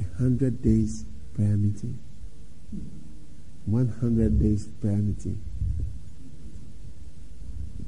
a 0.00 0.18
hundred 0.18 0.60
days 0.62 1.04
prayer 1.34 1.56
meeting. 1.56 1.98
100 3.66 4.38
days 4.40 4.66
prayer 4.80 4.96
meeting. 4.96 5.42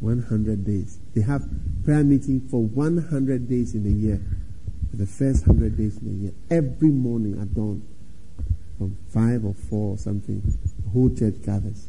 100 0.01 0.65
days. 0.65 0.99
They 1.15 1.23
have 1.23 1.43
prayer 1.85 2.05
meeting 2.05 2.49
for 2.49 2.63
100 2.63 3.49
days 3.49 3.75
in 3.75 3.85
the 3.85 3.93
year. 3.93 4.21
For 4.91 4.97
the 4.97 5.07
first 5.07 5.47
100 5.47 5.77
days 5.77 5.99
in 5.99 6.09
the 6.09 6.25
year. 6.25 6.33
Every 6.51 6.91
morning 6.91 7.41
at 7.41 7.55
dawn. 7.55 7.87
From 8.77 8.97
5 9.09 9.45
or 9.45 9.55
4 9.55 9.95
or 9.95 9.99
something. 9.99 10.43
The 10.85 10.91
whole 10.91 11.11
church 11.11 11.43
gathers. 11.45 11.89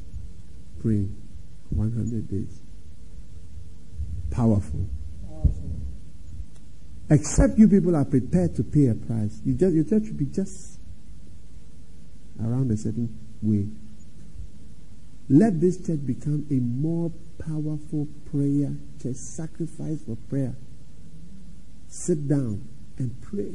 Praying. 0.82 1.16
100 1.70 2.28
days. 2.30 2.62
Powerful. 4.32 4.88
Powerful. 5.28 5.72
Except 7.10 7.58
you 7.58 7.68
people 7.68 7.96
are 7.96 8.06
prepared 8.06 8.56
to 8.56 8.64
pay 8.64 8.88
a 8.88 8.96
price. 8.96 9.42
You 9.44 9.54
just, 9.54 9.74
your 9.74 9.84
church 9.84 10.06
should 10.06 10.18
be 10.18 10.26
just 10.26 10.80
around 12.44 12.72
a 12.72 12.78
certain 12.78 13.18
way. 13.42 13.68
Let 15.30 15.62
this 15.62 15.78
church 15.86 16.06
become 16.06 16.48
a 16.50 16.56
more 16.56 17.12
powerful 17.38 18.08
prayer 18.32 18.74
church. 19.02 19.16
Sacrifice 19.16 20.02
for 20.04 20.18
prayer. 20.28 20.56
Sit 21.88 22.28
down 22.28 22.68
and 22.98 23.16
pray. 23.22 23.54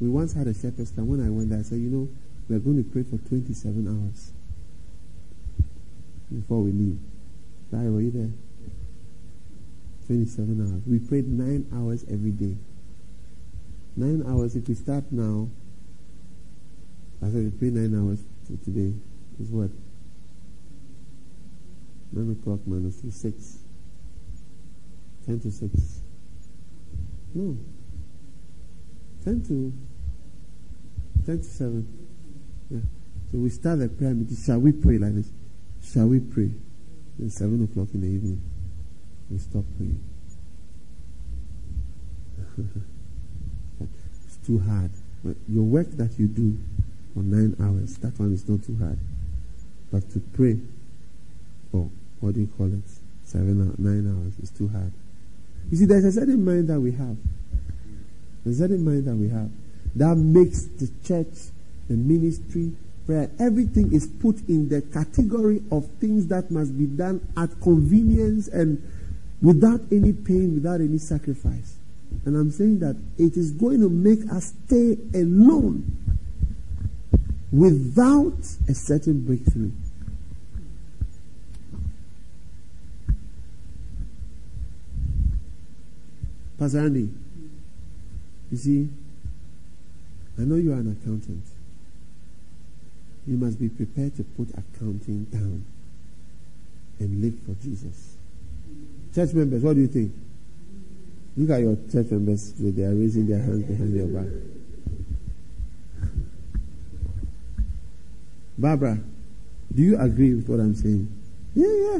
We 0.00 0.08
once 0.08 0.34
had 0.34 0.48
a 0.48 0.54
shepherd's 0.54 0.90
camp. 0.90 1.08
When 1.08 1.24
I 1.24 1.30
went 1.30 1.48
there, 1.48 1.60
I 1.60 1.62
said, 1.62 1.78
you 1.78 1.88
know, 1.88 2.08
we 2.48 2.56
are 2.56 2.58
going 2.58 2.82
to 2.82 2.90
pray 2.90 3.04
for 3.04 3.16
27 3.28 3.88
hours 3.88 4.32
before 6.30 6.60
we 6.60 6.72
leave. 6.72 6.98
Larry, 7.70 7.90
were 7.90 8.00
you 8.02 8.10
there? 8.10 8.30
27 10.08 10.60
hours. 10.60 10.82
We 10.86 10.98
prayed 10.98 11.28
nine 11.28 11.66
hours 11.72 12.04
every 12.10 12.32
day. 12.32 12.56
Nine 13.96 14.24
hours. 14.26 14.56
If 14.56 14.68
we 14.68 14.74
start 14.74 15.04
now, 15.10 15.48
I 17.22 17.26
said 17.26 17.44
we 17.44 17.50
pray 17.50 17.70
nine 17.70 17.94
hours 17.98 18.20
to 18.48 18.56
today. 18.64 18.92
Is 19.40 19.50
what? 19.50 19.70
Nine 22.12 22.32
o'clock 22.32 22.60
minus 22.66 23.00
two, 23.00 23.10
six. 23.10 23.58
Ten 25.24 25.40
to 25.40 25.50
six. 25.50 26.02
No. 27.34 27.56
Ten 29.24 29.42
to 29.44 29.72
ten 31.24 31.38
to 31.38 31.44
seven. 31.44 31.88
Yeah. 32.70 32.80
So 33.30 33.38
we 33.38 33.48
start 33.48 33.78
the 33.78 33.88
prayer 33.88 34.14
meeting. 34.14 34.36
Shall 34.36 34.58
we 34.58 34.72
pray 34.72 34.98
like 34.98 35.14
this? 35.14 35.30
Shall 35.82 36.06
we 36.06 36.20
pray? 36.20 36.50
Then 37.18 37.30
seven 37.30 37.64
o'clock 37.64 37.88
in 37.94 38.02
the 38.02 38.08
evening, 38.08 38.42
we 39.30 39.38
stop 39.38 39.64
praying. 39.76 40.02
it's 44.26 44.36
too 44.46 44.58
hard. 44.58 44.90
But 45.24 45.36
your 45.48 45.64
work 45.64 45.90
that 45.92 46.18
you 46.18 46.26
do 46.26 46.58
for 47.14 47.22
nine 47.22 47.56
hours, 47.60 47.96
that 47.98 48.18
one 48.18 48.32
is 48.32 48.48
not 48.48 48.64
too 48.64 48.76
hard. 48.76 48.98
But 49.92 50.10
to 50.12 50.20
pray 50.32 50.58
for, 51.70 51.88
what 52.20 52.34
do 52.34 52.40
you 52.40 52.50
call 52.58 52.66
it, 52.66 52.80
seven, 53.24 53.60
or 53.60 53.74
nine 53.78 54.08
hours 54.08 54.32
is 54.42 54.50
too 54.50 54.68
hard. 54.68 54.92
You 55.70 55.76
see, 55.76 55.84
there's 55.84 56.04
a 56.04 56.12
certain 56.12 56.44
mind 56.44 56.68
that 56.68 56.80
we 56.80 56.92
have. 56.92 57.16
There's 58.44 58.58
a 58.58 58.62
certain 58.64 58.84
mind 58.84 59.04
that 59.04 59.14
we 59.14 59.28
have 59.28 59.50
that 59.94 60.16
makes 60.16 60.64
the 60.64 60.90
church, 61.04 61.50
the 61.88 61.94
ministry, 61.94 62.72
prayer, 63.06 63.30
everything 63.38 63.92
is 63.92 64.06
put 64.06 64.36
in 64.48 64.68
the 64.68 64.80
category 64.80 65.60
of 65.70 65.86
things 66.00 66.26
that 66.28 66.50
must 66.50 66.76
be 66.78 66.86
done 66.86 67.26
at 67.36 67.50
convenience 67.60 68.48
and 68.48 68.82
without 69.40 69.80
any 69.90 70.12
pain, 70.12 70.54
without 70.54 70.80
any 70.80 70.98
sacrifice. 70.98 71.76
And 72.24 72.36
I'm 72.36 72.50
saying 72.50 72.78
that 72.80 72.96
it 73.18 73.36
is 73.36 73.50
going 73.52 73.80
to 73.80 73.88
make 73.88 74.30
us 74.30 74.54
stay 74.66 74.96
alone 75.14 75.98
without 77.50 78.38
a 78.68 78.74
certain 78.74 79.24
breakthrough. 79.24 79.72
Pastor 86.62 86.78
Andy, 86.78 87.10
you 88.52 88.56
see, 88.56 88.88
I 90.38 90.42
know 90.42 90.54
you 90.54 90.70
are 90.70 90.76
an 90.76 90.92
accountant. 90.92 91.42
You 93.26 93.36
must 93.36 93.58
be 93.58 93.68
prepared 93.68 94.14
to 94.14 94.22
put 94.22 94.50
accounting 94.50 95.24
down 95.24 95.64
and 97.00 97.20
live 97.20 97.34
for 97.44 97.60
Jesus. 97.60 98.14
Church 99.12 99.32
members, 99.32 99.60
what 99.64 99.74
do 99.74 99.80
you 99.80 99.88
think? 99.88 100.12
Look 101.36 101.50
at 101.50 101.62
your 101.62 101.74
church 101.90 102.12
members, 102.12 102.52
they 102.52 102.84
are 102.84 102.94
raising 102.94 103.26
their 103.26 103.40
hands 103.40 103.64
behind 103.64 103.96
your 103.96 104.06
back. 104.06 104.28
Barbara, 108.56 109.00
do 109.74 109.82
you 109.82 109.98
agree 109.98 110.34
with 110.34 110.48
what 110.48 110.60
I'm 110.60 110.76
saying? 110.76 111.10
Yeah, 111.56 111.66
yeah. 111.66 111.98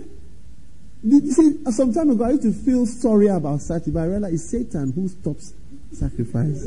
You 1.04 1.32
see, 1.32 1.58
uh, 1.66 1.70
some 1.72 1.92
time 1.92 2.10
ago 2.10 2.24
I 2.24 2.30
used 2.30 2.42
to 2.42 2.52
feel 2.52 2.86
sorry 2.86 3.26
about 3.26 3.60
Sati, 3.60 3.90
but 3.90 4.00
I 4.00 4.06
realized 4.06 4.34
it's 4.34 4.44
Satan 4.44 4.92
who 4.92 5.08
stops 5.08 5.54
sacrifice. 5.92 6.64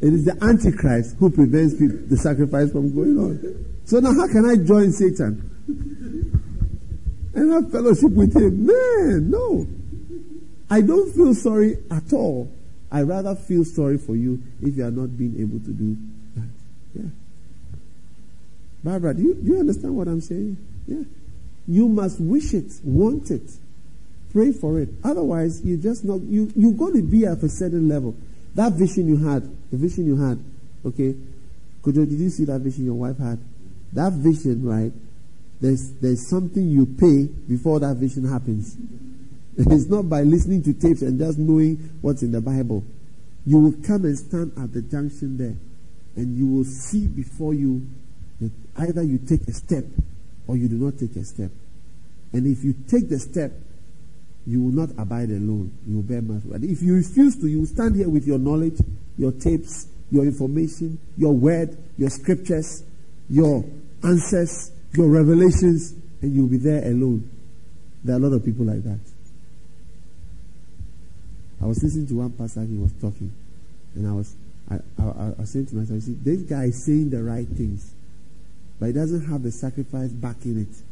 it 0.00 0.12
is 0.14 0.24
the 0.24 0.36
Antichrist 0.40 1.16
who 1.18 1.30
prevents 1.30 1.74
the 1.74 2.16
sacrifice 2.16 2.72
from 2.72 2.94
going 2.94 3.18
on. 3.18 3.66
So 3.84 4.00
now, 4.00 4.14
how 4.14 4.26
can 4.26 4.46
I 4.46 4.56
join 4.56 4.90
Satan 4.92 5.50
and 7.34 7.52
have 7.52 7.70
fellowship 7.70 8.12
with 8.12 8.34
him? 8.34 8.66
Man, 8.66 9.30
no. 9.30 9.66
I 10.70 10.80
don't 10.80 11.12
feel 11.14 11.34
sorry 11.34 11.76
at 11.90 12.12
all. 12.14 12.50
I 12.90 13.02
rather 13.02 13.34
feel 13.34 13.64
sorry 13.64 13.98
for 13.98 14.16
you 14.16 14.42
if 14.62 14.76
you 14.76 14.86
are 14.86 14.90
not 14.90 15.16
being 15.18 15.38
able 15.40 15.60
to 15.60 15.72
do. 15.72 15.96
Barbara, 18.84 19.14
do 19.14 19.22
you, 19.22 19.34
do 19.34 19.52
you 19.52 19.60
understand 19.60 19.96
what 19.96 20.08
I'm 20.08 20.20
saying? 20.20 20.56
Yeah. 20.86 21.02
You 21.68 21.88
must 21.88 22.20
wish 22.20 22.54
it, 22.54 22.72
want 22.82 23.30
it, 23.30 23.48
pray 24.32 24.52
for 24.52 24.80
it. 24.80 24.88
Otherwise, 25.04 25.64
you 25.64 25.76
just 25.76 26.04
not 26.04 26.20
you 26.22 26.52
you're 26.56 26.72
going 26.72 26.94
to 26.94 27.02
be 27.02 27.24
at 27.24 27.42
a 27.42 27.48
certain 27.48 27.88
level. 27.88 28.16
That 28.54 28.72
vision 28.72 29.06
you 29.06 29.16
had, 29.16 29.44
the 29.70 29.76
vision 29.76 30.06
you 30.06 30.16
had, 30.16 30.42
okay. 30.84 31.14
Kojo, 31.82 32.08
did 32.08 32.18
you 32.18 32.30
see 32.30 32.44
that 32.46 32.60
vision 32.60 32.84
your 32.84 32.94
wife 32.94 33.18
had? 33.18 33.38
That 33.92 34.12
vision, 34.12 34.64
right? 34.64 34.92
There's 35.60 35.92
there's 36.00 36.28
something 36.28 36.68
you 36.68 36.86
pay 36.86 37.26
before 37.48 37.78
that 37.80 37.96
vision 37.96 38.28
happens. 38.28 38.76
It's 39.56 39.86
not 39.86 40.08
by 40.08 40.22
listening 40.22 40.62
to 40.64 40.72
tapes 40.72 41.02
and 41.02 41.18
just 41.18 41.38
knowing 41.38 41.76
what's 42.00 42.22
in 42.22 42.32
the 42.32 42.40
Bible. 42.40 42.82
You 43.44 43.58
will 43.58 43.74
come 43.86 44.04
and 44.06 44.18
stand 44.18 44.52
at 44.56 44.72
the 44.72 44.80
junction 44.80 45.36
there, 45.36 45.56
and 46.16 46.38
you 46.38 46.46
will 46.46 46.64
see 46.64 47.06
before 47.06 47.52
you 47.52 47.86
either 48.76 49.02
you 49.02 49.18
take 49.18 49.46
a 49.48 49.52
step 49.52 49.84
or 50.46 50.56
you 50.56 50.68
do 50.68 50.76
not 50.76 50.98
take 50.98 51.16
a 51.16 51.24
step. 51.24 51.50
And 52.32 52.46
if 52.46 52.64
you 52.64 52.74
take 52.88 53.08
the 53.08 53.18
step, 53.18 53.52
you 54.46 54.62
will 54.62 54.72
not 54.72 54.90
abide 54.98 55.30
alone. 55.30 55.72
You 55.86 55.96
will 55.96 56.02
bear 56.02 56.22
much. 56.22 56.42
But 56.44 56.64
if 56.64 56.82
you 56.82 56.94
refuse 56.94 57.36
to, 57.36 57.46
you 57.46 57.60
will 57.60 57.66
stand 57.66 57.96
here 57.96 58.08
with 58.08 58.26
your 58.26 58.38
knowledge, 58.38 58.78
your 59.16 59.32
tapes, 59.32 59.86
your 60.10 60.24
information, 60.24 60.98
your 61.16 61.32
word, 61.32 61.76
your 61.96 62.10
scriptures, 62.10 62.82
your 63.28 63.64
answers, 64.02 64.72
your 64.94 65.08
revelations, 65.08 65.94
and 66.20 66.34
you'll 66.34 66.48
be 66.48 66.58
there 66.58 66.84
alone. 66.84 67.28
There 68.04 68.16
are 68.16 68.18
a 68.18 68.22
lot 68.22 68.34
of 68.34 68.44
people 68.44 68.66
like 68.66 68.82
that. 68.82 68.98
I 71.62 71.66
was 71.66 71.82
listening 71.82 72.08
to 72.08 72.14
one 72.14 72.32
pastor, 72.32 72.64
he 72.64 72.76
was 72.76 72.92
talking, 73.00 73.32
and 73.94 74.08
I 74.08 74.12
was, 74.12 74.34
I, 74.68 74.74
I, 74.98 75.02
I 75.02 75.34
was 75.38 75.52
saying 75.52 75.66
to 75.66 75.76
myself, 75.76 76.02
see, 76.02 76.14
this 76.14 76.42
guy 76.42 76.64
is 76.64 76.84
saying 76.84 77.10
the 77.10 77.22
right 77.22 77.46
things, 77.46 77.94
but 78.82 78.88
it 78.88 78.94
doesn't 78.94 79.26
have 79.26 79.44
the 79.44 79.52
sacrifice 79.52 80.10
backing 80.10 80.58
it. 80.58 80.82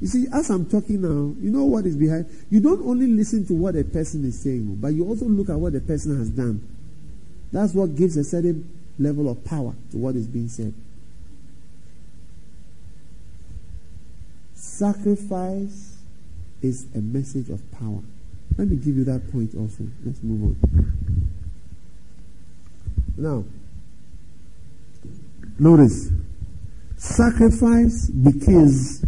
You 0.00 0.06
see, 0.06 0.26
as 0.32 0.48
I'm 0.48 0.64
talking 0.64 1.02
now, 1.02 1.36
you 1.42 1.50
know 1.50 1.66
what 1.66 1.84
is 1.84 1.94
behind? 1.94 2.24
You 2.50 2.58
don't 2.58 2.80
only 2.86 3.06
listen 3.06 3.46
to 3.48 3.52
what 3.52 3.76
a 3.76 3.84
person 3.84 4.24
is 4.24 4.40
saying, 4.40 4.76
but 4.80 4.94
you 4.94 5.06
also 5.06 5.26
look 5.26 5.50
at 5.50 5.56
what 5.56 5.74
the 5.74 5.82
person 5.82 6.16
has 6.16 6.30
done. 6.30 6.66
That's 7.52 7.74
what 7.74 7.96
gives 7.96 8.16
a 8.16 8.24
certain 8.24 8.66
level 8.98 9.28
of 9.28 9.44
power 9.44 9.74
to 9.90 9.98
what 9.98 10.16
is 10.16 10.26
being 10.26 10.48
said. 10.48 10.72
Sacrifice 14.54 15.98
is 16.62 16.86
a 16.94 17.00
message 17.00 17.50
of 17.50 17.60
power. 17.72 18.00
Let 18.56 18.68
me 18.68 18.76
give 18.76 18.96
you 18.96 19.04
that 19.04 19.30
point 19.30 19.54
also. 19.54 19.86
Let's 20.02 20.22
move 20.22 20.56
on. 20.56 20.92
Now, 23.18 23.44
notice 25.58 26.10
sacrifice 27.02 28.08
because 28.10 29.04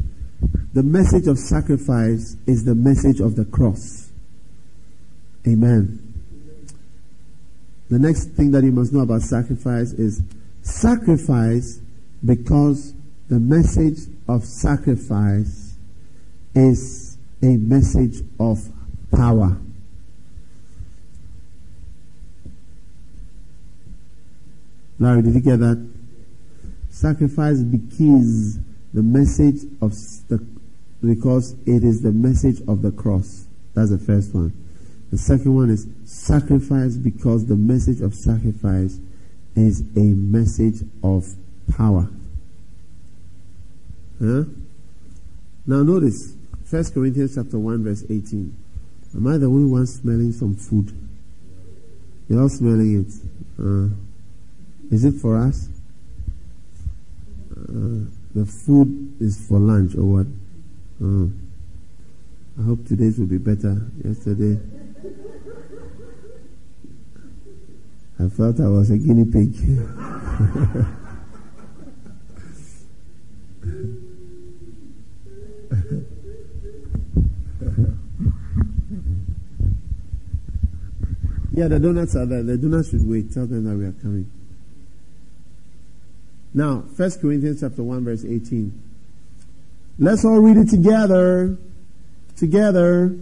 the 0.73 0.83
message 0.83 1.29
of 1.29 1.39
sacrifice 1.39 2.37
is 2.47 2.65
the 2.65 2.75
message 2.75 3.21
of 3.21 3.37
the 3.37 3.45
cross. 3.45 4.11
Amen. 5.47 6.01
The 7.91 8.01
next 8.01 8.31
thing 8.31 8.51
that 8.51 8.65
you 8.65 8.73
must 8.73 8.93
know 8.93 9.01
about 9.01 9.23
sacrifice 9.23 9.93
is 9.93 10.23
sacrifice 10.63 11.79
because 12.25 12.95
the 13.29 13.39
message 13.39 14.01
of 14.29 14.45
sacrifice 14.45 15.77
is 16.57 17.17
a 17.43 17.57
message 17.57 18.23
of 18.41 18.59
power. 19.15 19.57
Larry, 24.99 25.23
did 25.23 25.35
you 25.35 25.41
get 25.41 25.61
that? 25.61 25.94
Sacrifice 27.05 27.61
because 27.61 28.59
the 28.95 29.03
message 29.03 29.61
of 29.83 29.93
the 30.29 30.39
because 31.03 31.53
it 31.67 31.85
is 31.85 32.01
the 32.01 32.13
message 32.13 32.63
of 32.67 32.81
the 32.81 32.93
cross. 32.93 33.45
That's 33.75 33.91
the 33.91 33.99
first 33.99 34.35
one. 34.35 34.55
The 35.11 35.19
second 35.19 35.55
one 35.55 35.69
is 35.69 35.87
sacrifice 36.07 36.97
because 36.97 37.45
the 37.45 37.57
message 37.57 38.01
of 38.01 38.15
sacrifice 38.15 38.99
is 39.55 39.83
a 39.95 40.01
message 40.01 40.81
of 41.03 41.27
power. 41.77 42.09
Huh? 44.19 44.45
Now 45.67 45.83
notice, 45.83 46.35
1 46.71 46.85
Corinthians 46.95 47.35
chapter 47.35 47.59
1 47.59 47.85
verse 47.85 48.03
18. 48.05 48.57
Am 49.15 49.27
I 49.27 49.37
the 49.37 49.45
only 49.45 49.71
one 49.71 49.87
smelling 49.87 50.33
some 50.33 50.55
food? 50.55 50.91
You're 52.31 52.41
all 52.41 52.49
smelling 52.49 53.05
it. 53.05 53.63
Uh, 53.63 53.95
is 54.91 55.05
it 55.05 55.21
for 55.21 55.37
us? 55.37 55.69
The 57.75 58.47
food 58.47 59.17
is 59.21 59.49
for 59.49 59.59
lunch 59.59 59.97
or 59.97 60.05
what? 60.05 60.27
Uh, 61.03 61.27
I 62.57 62.63
hope 62.67 62.87
today's 62.87 63.19
will 63.19 63.27
be 63.27 63.39
better. 63.39 63.91
Yesterday, 64.05 64.61
I 68.21 68.29
felt 68.29 68.61
I 68.61 68.69
was 68.69 68.91
a 68.93 68.99
guinea 68.99 69.25
pig. 69.25 69.55
yeah, 81.53 81.67
the 81.67 81.81
donuts 81.81 82.15
are 82.15 82.27
there. 82.27 82.45
The 82.45 82.57
donuts 82.57 82.91
should 82.91 83.09
wait. 83.09 83.33
Tell 83.33 83.47
them 83.47 83.65
that 83.65 83.77
we 83.77 83.85
are 83.85 83.93
coming. 84.01 84.31
Now, 86.57 86.85
1 86.97 87.11
Corinthians 87.21 87.61
chapter 87.61 87.83
1 87.83 88.05
verse 88.05 88.25
18. 88.25 88.83
Let's 89.99 90.25
all 90.25 90.39
read 90.39 90.57
it 90.57 90.71
together. 90.71 91.59
Together. 92.37 93.19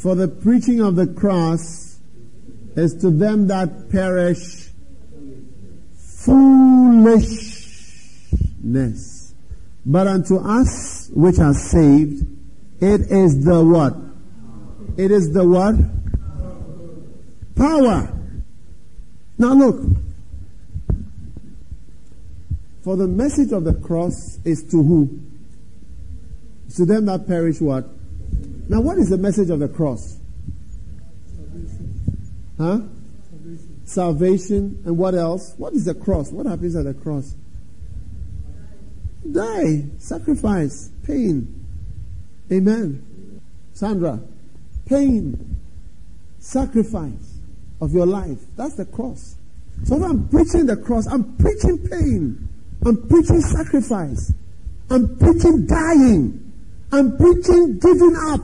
For 0.00 0.14
the 0.14 0.28
preaching 0.28 0.80
of 0.80 0.96
the 0.96 1.06
cross 1.06 1.98
is 2.74 2.94
to 3.02 3.10
them 3.10 3.48
that 3.48 3.90
perish 3.90 4.70
foolishness. 5.94 7.54
But 9.84 10.06
unto 10.06 10.36
us 10.36 11.10
which 11.12 11.38
are 11.38 11.52
saved, 11.52 12.26
it 12.80 13.02
is 13.10 13.44
the 13.44 13.62
what? 13.62 13.94
It 14.96 15.10
is 15.10 15.32
the 15.32 15.46
what? 15.46 15.74
Power. 17.54 18.10
Now 19.38 19.52
look. 19.52 19.80
For 22.86 22.94
the 22.94 23.08
message 23.08 23.50
of 23.50 23.64
the 23.64 23.74
cross 23.74 24.38
is 24.44 24.62
to 24.70 24.80
who? 24.80 25.18
to 26.76 26.86
them 26.86 27.06
that 27.06 27.26
perish 27.26 27.60
what? 27.60 27.84
Now 28.68 28.80
what 28.80 28.96
is 28.98 29.08
the 29.08 29.18
message 29.18 29.50
of 29.50 29.58
the 29.58 29.66
cross? 29.66 30.18
Salvation. 31.34 32.46
Huh? 32.56 32.80
Salvation. 33.86 34.82
And 34.86 34.96
what 34.96 35.16
else? 35.16 35.54
What 35.56 35.72
is 35.72 35.84
the 35.84 35.94
cross? 35.94 36.30
What 36.30 36.46
happens 36.46 36.76
at 36.76 36.84
the 36.84 36.94
cross? 36.94 37.34
Die. 39.32 39.86
Sacrifice. 39.98 40.88
Pain. 41.04 41.66
Amen. 42.52 43.42
Sandra, 43.72 44.20
pain. 44.88 45.58
Sacrifice 46.38 47.40
of 47.80 47.92
your 47.92 48.06
life. 48.06 48.38
That's 48.54 48.76
the 48.76 48.84
cross. 48.84 49.34
So 49.82 49.96
if 49.96 50.02
I'm 50.04 50.28
preaching 50.28 50.66
the 50.66 50.76
cross, 50.76 51.08
I'm 51.08 51.36
preaching 51.36 51.78
pain. 51.78 52.48
I'm 52.84 53.08
preaching 53.08 53.40
sacrifice. 53.40 54.32
I'm 54.90 55.16
preaching 55.18 55.66
dying. 55.66 56.52
I'm 56.92 57.16
preaching 57.16 57.78
giving 57.78 58.16
up. 58.28 58.40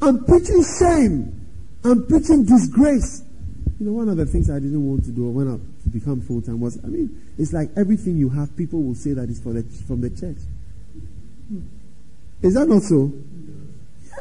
I'm 0.00 0.24
preaching 0.24 0.64
shame. 0.78 1.48
I'm 1.84 2.06
preaching 2.06 2.44
disgrace. 2.44 3.22
You 3.78 3.86
know, 3.86 3.92
one 3.92 4.08
of 4.08 4.16
the 4.16 4.26
things 4.26 4.48
I 4.48 4.58
didn't 4.58 4.86
want 4.86 5.04
to 5.04 5.10
do 5.10 5.28
when 5.28 5.48
I 5.48 5.58
to 5.82 5.88
become 5.88 6.20
full 6.20 6.40
time 6.40 6.60
was, 6.60 6.78
I 6.84 6.86
mean, 6.86 7.20
it's 7.38 7.52
like 7.52 7.70
everything 7.76 8.16
you 8.16 8.28
have, 8.30 8.56
people 8.56 8.82
will 8.82 8.94
say 8.94 9.12
that 9.12 9.28
it's 9.28 9.40
for 9.40 9.52
the, 9.52 9.62
from 9.86 10.00
the 10.00 10.10
church. 10.10 10.38
Is 12.42 12.54
that 12.54 12.68
not 12.68 12.82
so? 12.82 13.12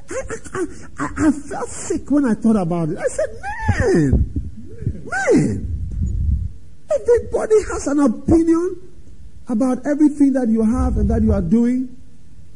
I, 0.10 0.22
I, 0.54 0.66
I, 1.00 1.28
I 1.28 1.32
felt 1.32 1.70
sick 1.70 2.10
when 2.10 2.26
I 2.26 2.34
thought 2.34 2.56
about 2.56 2.90
it. 2.90 2.98
I 2.98 3.08
said, 3.08 3.30
man, 3.80 4.32
man, 5.06 5.90
everybody 6.90 7.56
has 7.72 7.88
an 7.88 8.00
opinion 8.00 8.91
about 9.48 9.86
everything 9.86 10.34
that 10.34 10.48
you 10.50 10.64
have 10.64 10.98
and 10.98 11.10
that 11.10 11.22
you 11.22 11.34
are 11.34 11.42
doing. 11.42 11.96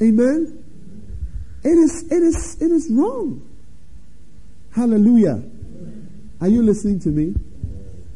Amen. 0.02 0.64
It 1.64 1.70
is, 1.70 2.04
it 2.12 2.24
is, 2.24 2.62
it 2.62 2.72
is 2.72 2.90
wrong. 2.92 3.42
Hallelujah. 4.74 5.42
Are 6.42 6.48
you 6.48 6.62
listening 6.62 7.00
to 7.02 7.10
me? 7.10 7.36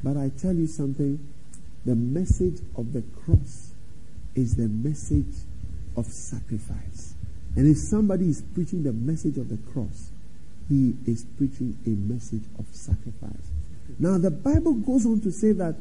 But 0.03 0.17
I 0.17 0.29
tell 0.39 0.53
you 0.53 0.67
something 0.67 1.19
the 1.85 1.95
message 1.95 2.59
of 2.77 2.93
the 2.93 3.03
cross 3.23 3.71
is 4.35 4.55
the 4.55 4.67
message 4.67 5.33
of 5.97 6.05
sacrifice. 6.05 7.13
And 7.55 7.67
if 7.67 7.77
somebody 7.77 8.29
is 8.29 8.41
preaching 8.53 8.83
the 8.83 8.93
message 8.93 9.37
of 9.37 9.49
the 9.49 9.57
cross, 9.71 10.11
he 10.67 10.93
is 11.07 11.25
preaching 11.37 11.77
a 11.85 11.89
message 11.89 12.43
of 12.59 12.65
sacrifice. 12.71 13.33
Now, 13.97 14.17
the 14.17 14.31
Bible 14.31 14.73
goes 14.73 15.05
on 15.05 15.19
to 15.21 15.31
say 15.31 15.51
that, 15.53 15.75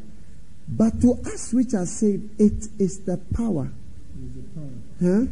but 0.69 1.01
to 1.01 1.13
us 1.25 1.53
which 1.53 1.75
are 1.75 1.87
saved, 1.87 2.41
it 2.41 2.69
is 2.79 3.01
the 3.05 3.17
power. 3.35 3.71
Huh? 5.01 5.27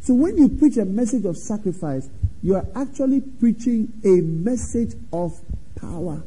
So 0.00 0.14
when 0.14 0.38
you 0.38 0.48
preach 0.48 0.76
a 0.76 0.84
message 0.84 1.24
of 1.24 1.36
sacrifice, 1.36 2.08
you 2.42 2.54
are 2.54 2.66
actually 2.74 3.20
preaching 3.20 3.92
a 4.04 4.22
message 4.22 4.94
of 5.12 5.38
power. 5.76 6.22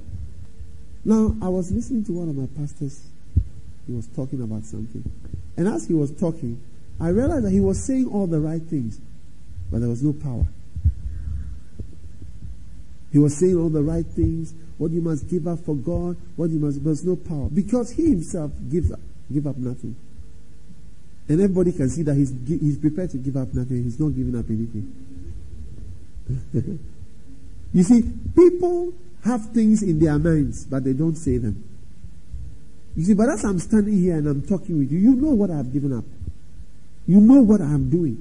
Now, 1.04 1.36
I 1.42 1.50
was 1.50 1.72
listening 1.72 2.06
to 2.06 2.12
one 2.12 2.30
of 2.30 2.36
my 2.36 2.48
pastors. 2.56 3.02
He 3.88 3.94
was 3.94 4.08
talking 4.16 4.42
about 4.42 4.66
something. 4.66 5.04
And 5.58 5.68
as 5.68 5.88
he 5.88 5.94
was 5.94 6.12
talking, 6.12 6.62
I 7.00 7.10
realized 7.10 7.46
that 7.46 7.52
he 7.52 7.60
was 7.60 7.84
saying 7.84 8.08
all 8.08 8.28
the 8.28 8.40
right 8.40 8.62
things, 8.62 9.00
but 9.72 9.80
there 9.80 9.90
was 9.90 10.04
no 10.04 10.14
power. 10.14 10.46
He 13.12 13.18
was 13.18 13.38
saying 13.40 13.58
all 13.58 13.70
the 13.70 13.82
right 13.82 14.06
things, 14.06 14.54
what 14.82 14.90
you 14.90 15.00
must 15.00 15.30
give 15.30 15.48
up 15.48 15.60
for 15.60 15.76
God, 15.76 16.18
what 16.36 16.50
you 16.50 16.58
must, 16.58 16.84
there's 16.84 17.06
no 17.06 17.16
power. 17.16 17.48
Because 17.54 17.92
he 17.92 18.10
himself 18.10 18.52
gives 18.68 18.92
up, 18.92 19.00
give 19.32 19.46
up 19.46 19.56
nothing. 19.56 19.96
And 21.30 21.40
everybody 21.40 21.72
can 21.72 21.88
see 21.88 22.02
that 22.02 22.16
he's, 22.16 22.34
he's 22.48 22.80
prepared 22.80 23.12
to 23.12 23.18
give 23.18 23.38
up 23.38 23.54
nothing. 23.54 23.84
He's 23.84 24.00
not 24.00 24.10
giving 24.10 24.36
up 24.36 24.50
anything. 24.50 24.90
you 27.74 27.84
see, 27.84 28.02
people 28.36 28.92
have 29.24 29.52
things 29.52 29.84
in 29.84 30.00
their 30.00 30.18
minds, 30.18 30.66
but 30.66 30.84
they 30.84 30.94
don't 30.94 31.16
say 31.16 31.38
them. 31.38 31.64
You 32.98 33.04
see, 33.04 33.14
but 33.14 33.30
as 33.30 33.46
I'm 33.46 33.60
standing 33.60 34.02
here 34.02 34.16
and 34.16 34.26
I'm 34.26 34.42
talking 34.42 34.80
with 34.80 34.92
you, 34.92 34.98
you 34.98 35.14
know 35.14 35.30
what 35.30 35.52
I've 35.52 35.72
given 35.72 35.96
up. 35.96 36.06
You 37.06 37.22
know 37.22 37.42
what 37.42 37.62
I'm 37.62 37.88
doing. 37.88 38.18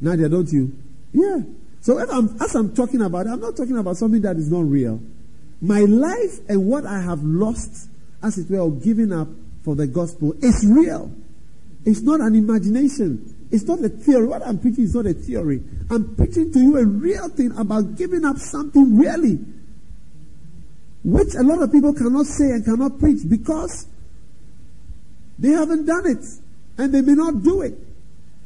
Nadia, 0.00 0.28
don't 0.28 0.50
you? 0.52 0.76
Yeah. 1.12 1.42
So 1.80 2.00
I'm, 2.00 2.36
as 2.40 2.56
I'm 2.56 2.74
talking 2.74 3.02
about 3.02 3.26
it, 3.26 3.30
I'm 3.30 3.40
not 3.40 3.56
talking 3.56 3.78
about 3.78 3.96
something 3.96 4.20
that 4.22 4.36
is 4.36 4.50
not 4.50 4.64
real. 4.64 5.00
My 5.62 5.80
life 5.80 6.40
and 6.48 6.66
what 6.66 6.84
I 6.84 7.00
have 7.00 7.22
lost, 7.22 7.88
as 8.20 8.36
it 8.36 8.50
were, 8.50 8.58
or 8.58 8.72
given 8.72 9.12
up 9.12 9.28
for 9.64 9.76
the 9.76 9.86
gospel 9.86 10.34
is 10.42 10.66
real. 10.66 11.14
It's 11.84 12.02
not 12.02 12.20
an 12.20 12.34
imagination. 12.34 13.46
It's 13.52 13.64
not 13.64 13.78
a 13.84 13.88
theory. 13.88 14.26
What 14.26 14.44
I'm 14.44 14.58
preaching 14.58 14.84
is 14.84 14.94
not 14.94 15.06
a 15.06 15.14
theory. 15.14 15.62
I'm 15.88 16.16
preaching 16.16 16.52
to 16.52 16.58
you 16.58 16.78
a 16.78 16.84
real 16.84 17.28
thing 17.28 17.56
about 17.56 17.96
giving 17.96 18.24
up 18.24 18.38
something 18.38 18.98
really, 18.98 19.38
which 21.04 21.34
a 21.34 21.42
lot 21.42 21.62
of 21.62 21.70
people 21.70 21.94
cannot 21.94 22.26
say 22.26 22.50
and 22.50 22.64
cannot 22.64 22.98
preach 22.98 23.20
because 23.28 23.86
they 25.38 25.50
haven't 25.50 25.86
done 25.86 26.06
it 26.06 26.24
and 26.76 26.92
they 26.92 27.02
may 27.02 27.14
not 27.14 27.42
do 27.42 27.62
it. 27.62 27.78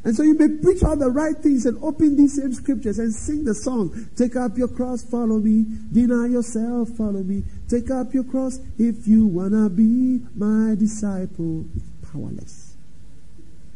And 0.06 0.14
so 0.14 0.22
you 0.22 0.38
may 0.38 0.46
preach 0.62 0.84
all 0.84 0.94
the 0.94 1.10
right 1.10 1.36
things 1.36 1.66
and 1.66 1.82
open 1.82 2.16
these 2.16 2.40
same 2.40 2.54
scriptures 2.54 3.00
and 3.00 3.12
sing 3.12 3.44
the 3.44 3.52
song. 3.52 4.08
Take 4.14 4.36
up 4.36 4.56
your 4.56 4.68
cross, 4.68 5.02
follow 5.02 5.40
me. 5.40 5.66
Deny 5.92 6.28
yourself, 6.28 6.90
follow 6.90 7.24
me. 7.24 7.42
Take 7.68 7.90
up 7.90 8.14
your 8.14 8.22
cross 8.22 8.60
if 8.78 9.08
you 9.08 9.26
wanna 9.26 9.68
be 9.68 10.20
my 10.36 10.76
disciple. 10.76 11.66
It's 11.74 12.12
powerless 12.12 12.76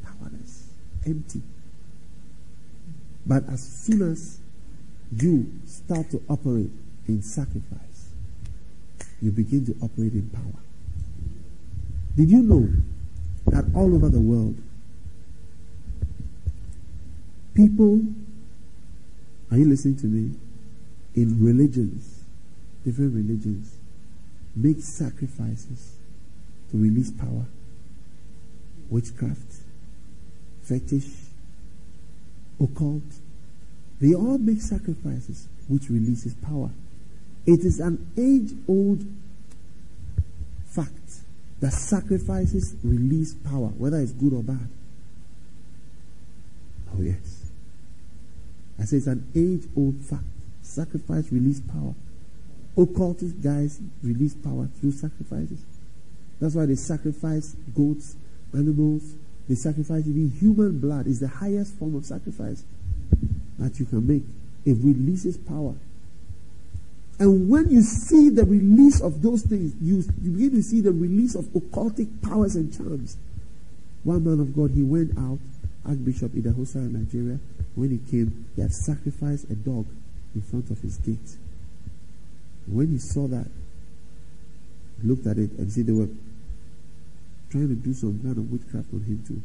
Powerless. 0.04 0.68
empty. 1.04 1.42
But 3.26 3.48
as 3.48 3.60
soon 3.60 4.12
as 4.12 4.38
you 5.10 5.50
start 5.66 6.12
to 6.12 6.22
operate 6.28 6.70
in 7.08 7.22
sacrifice, 7.22 8.10
you 9.20 9.32
begin 9.32 9.66
to 9.66 9.74
operate 9.82 10.12
in 10.12 10.30
power. 10.30 10.62
Did 12.14 12.30
you 12.30 12.42
know 12.42 12.68
that 13.46 13.64
all 13.74 13.92
over 13.96 14.08
the 14.08 14.20
world, 14.20 14.54
people, 17.54 18.00
are 19.50 19.56
you 19.56 19.68
listening 19.68 19.96
to 19.96 20.06
me? 20.06 20.36
In 21.14 21.44
religions, 21.44 22.24
different 22.84 23.14
religions, 23.14 23.76
make 24.54 24.80
sacrifices 24.80 25.96
to 26.70 26.76
release 26.76 27.10
power, 27.10 27.46
witchcraft, 28.88 29.62
fetish, 30.62 31.10
occult, 32.60 33.02
they 34.00 34.14
all 34.14 34.38
make 34.38 34.60
sacrifices 34.60 35.48
which 35.68 35.88
releases 35.90 36.34
power. 36.34 36.70
It 37.46 37.60
is 37.60 37.80
an 37.80 38.10
age 38.16 38.52
old 38.68 39.04
fact 40.66 40.96
that 41.60 41.72
sacrifices 41.72 42.74
release 42.82 43.34
power, 43.34 43.68
whether 43.68 43.98
it's 43.98 44.12
good 44.12 44.32
or 44.32 44.42
bad. 44.42 44.68
Oh, 46.96 47.02
yes. 47.02 47.39
I 48.80 48.84
say 48.84 48.96
it's 48.96 49.06
an 49.06 49.26
age 49.34 49.68
old 49.76 49.96
fact. 49.96 50.24
Sacrifice 50.62 51.30
release 51.30 51.60
power. 51.60 51.94
Occultist 52.76 53.40
guys 53.42 53.80
release 54.02 54.34
power 54.34 54.68
through 54.80 54.92
sacrifices. 54.92 55.60
That's 56.40 56.54
why 56.54 56.66
they 56.66 56.76
sacrifice 56.76 57.54
goats, 57.74 58.16
animals, 58.54 59.02
they 59.50 59.56
sacrifice 59.56 60.06
even 60.06 60.30
human 60.30 60.78
blood 60.78 61.08
is 61.08 61.18
the 61.18 61.26
highest 61.26 61.74
form 61.74 61.96
of 61.96 62.04
sacrifice 62.04 62.62
that 63.58 63.80
you 63.80 63.84
can 63.84 64.06
make. 64.06 64.22
It 64.64 64.76
releases 64.80 65.36
power. 65.36 65.74
And 67.18 67.50
when 67.50 67.68
you 67.68 67.82
see 67.82 68.28
the 68.28 68.44
release 68.44 69.00
of 69.00 69.22
those 69.22 69.42
things, 69.42 69.74
you, 69.82 70.04
you 70.22 70.30
begin 70.30 70.52
to 70.52 70.62
see 70.62 70.80
the 70.80 70.92
release 70.92 71.34
of 71.34 71.46
occultic 71.46 72.22
powers 72.22 72.54
and 72.54 72.72
charms. 72.74 73.16
One 74.04 74.24
man 74.24 74.38
of 74.38 74.54
God, 74.54 74.70
he 74.70 74.82
went 74.84 75.18
out, 75.18 75.40
Archbishop 75.86 76.32
Idahosa 76.32 76.76
in 76.76 76.92
Nigeria. 76.92 77.38
When 77.74 77.90
he 77.90 77.98
came, 78.10 78.46
he 78.54 78.62
had 78.62 78.72
sacrificed 78.72 79.50
a 79.50 79.54
dog 79.54 79.86
in 80.34 80.42
front 80.42 80.70
of 80.70 80.80
his 80.80 80.96
gate. 80.98 81.36
When 82.66 82.88
he 82.88 82.98
saw 82.98 83.26
that, 83.28 83.46
he 85.00 85.08
looked 85.08 85.26
at 85.26 85.38
it 85.38 85.50
and 85.52 85.72
see 85.72 85.82
they 85.82 85.92
were 85.92 86.08
trying 87.50 87.68
to 87.68 87.74
do 87.74 87.94
some 87.94 88.20
kind 88.22 88.36
of 88.36 88.50
witchcraft 88.50 88.92
on 88.92 89.00
him 89.00 89.24
to 89.26 89.42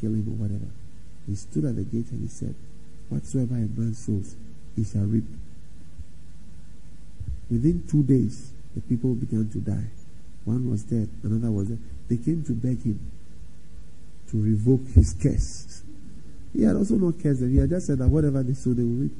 kill 0.00 0.10
him 0.12 0.26
or 0.28 0.42
whatever. 0.42 0.70
He 1.26 1.34
stood 1.36 1.64
at 1.64 1.76
the 1.76 1.84
gate 1.84 2.10
and 2.10 2.20
he 2.20 2.28
said, 2.28 2.54
Whatsoever 3.08 3.54
a 3.54 3.68
man 3.78 3.94
sows, 3.94 4.34
he 4.74 4.84
shall 4.84 5.04
reap. 5.04 5.24
Within 7.50 7.86
two 7.88 8.02
days, 8.02 8.52
the 8.74 8.80
people 8.80 9.14
began 9.14 9.48
to 9.50 9.58
die. 9.58 9.90
One 10.44 10.70
was 10.70 10.82
dead, 10.82 11.08
another 11.22 11.52
was 11.52 11.68
dead. 11.68 11.78
They 12.08 12.16
came 12.16 12.42
to 12.44 12.52
beg 12.52 12.82
him 12.82 12.98
to 14.32 14.42
revoke 14.42 14.86
his 14.94 15.14
curse. 15.14 15.82
He 16.52 16.64
had 16.64 16.76
also 16.76 16.96
not 16.96 17.22
cursed 17.22 17.40
them. 17.40 17.52
He 17.52 17.58
had 17.58 17.70
just 17.70 17.86
said 17.86 17.98
that 17.98 18.08
whatever 18.08 18.42
they 18.42 18.54
sow, 18.54 18.74
they 18.74 18.82
will 18.82 19.06
reap. 19.06 19.12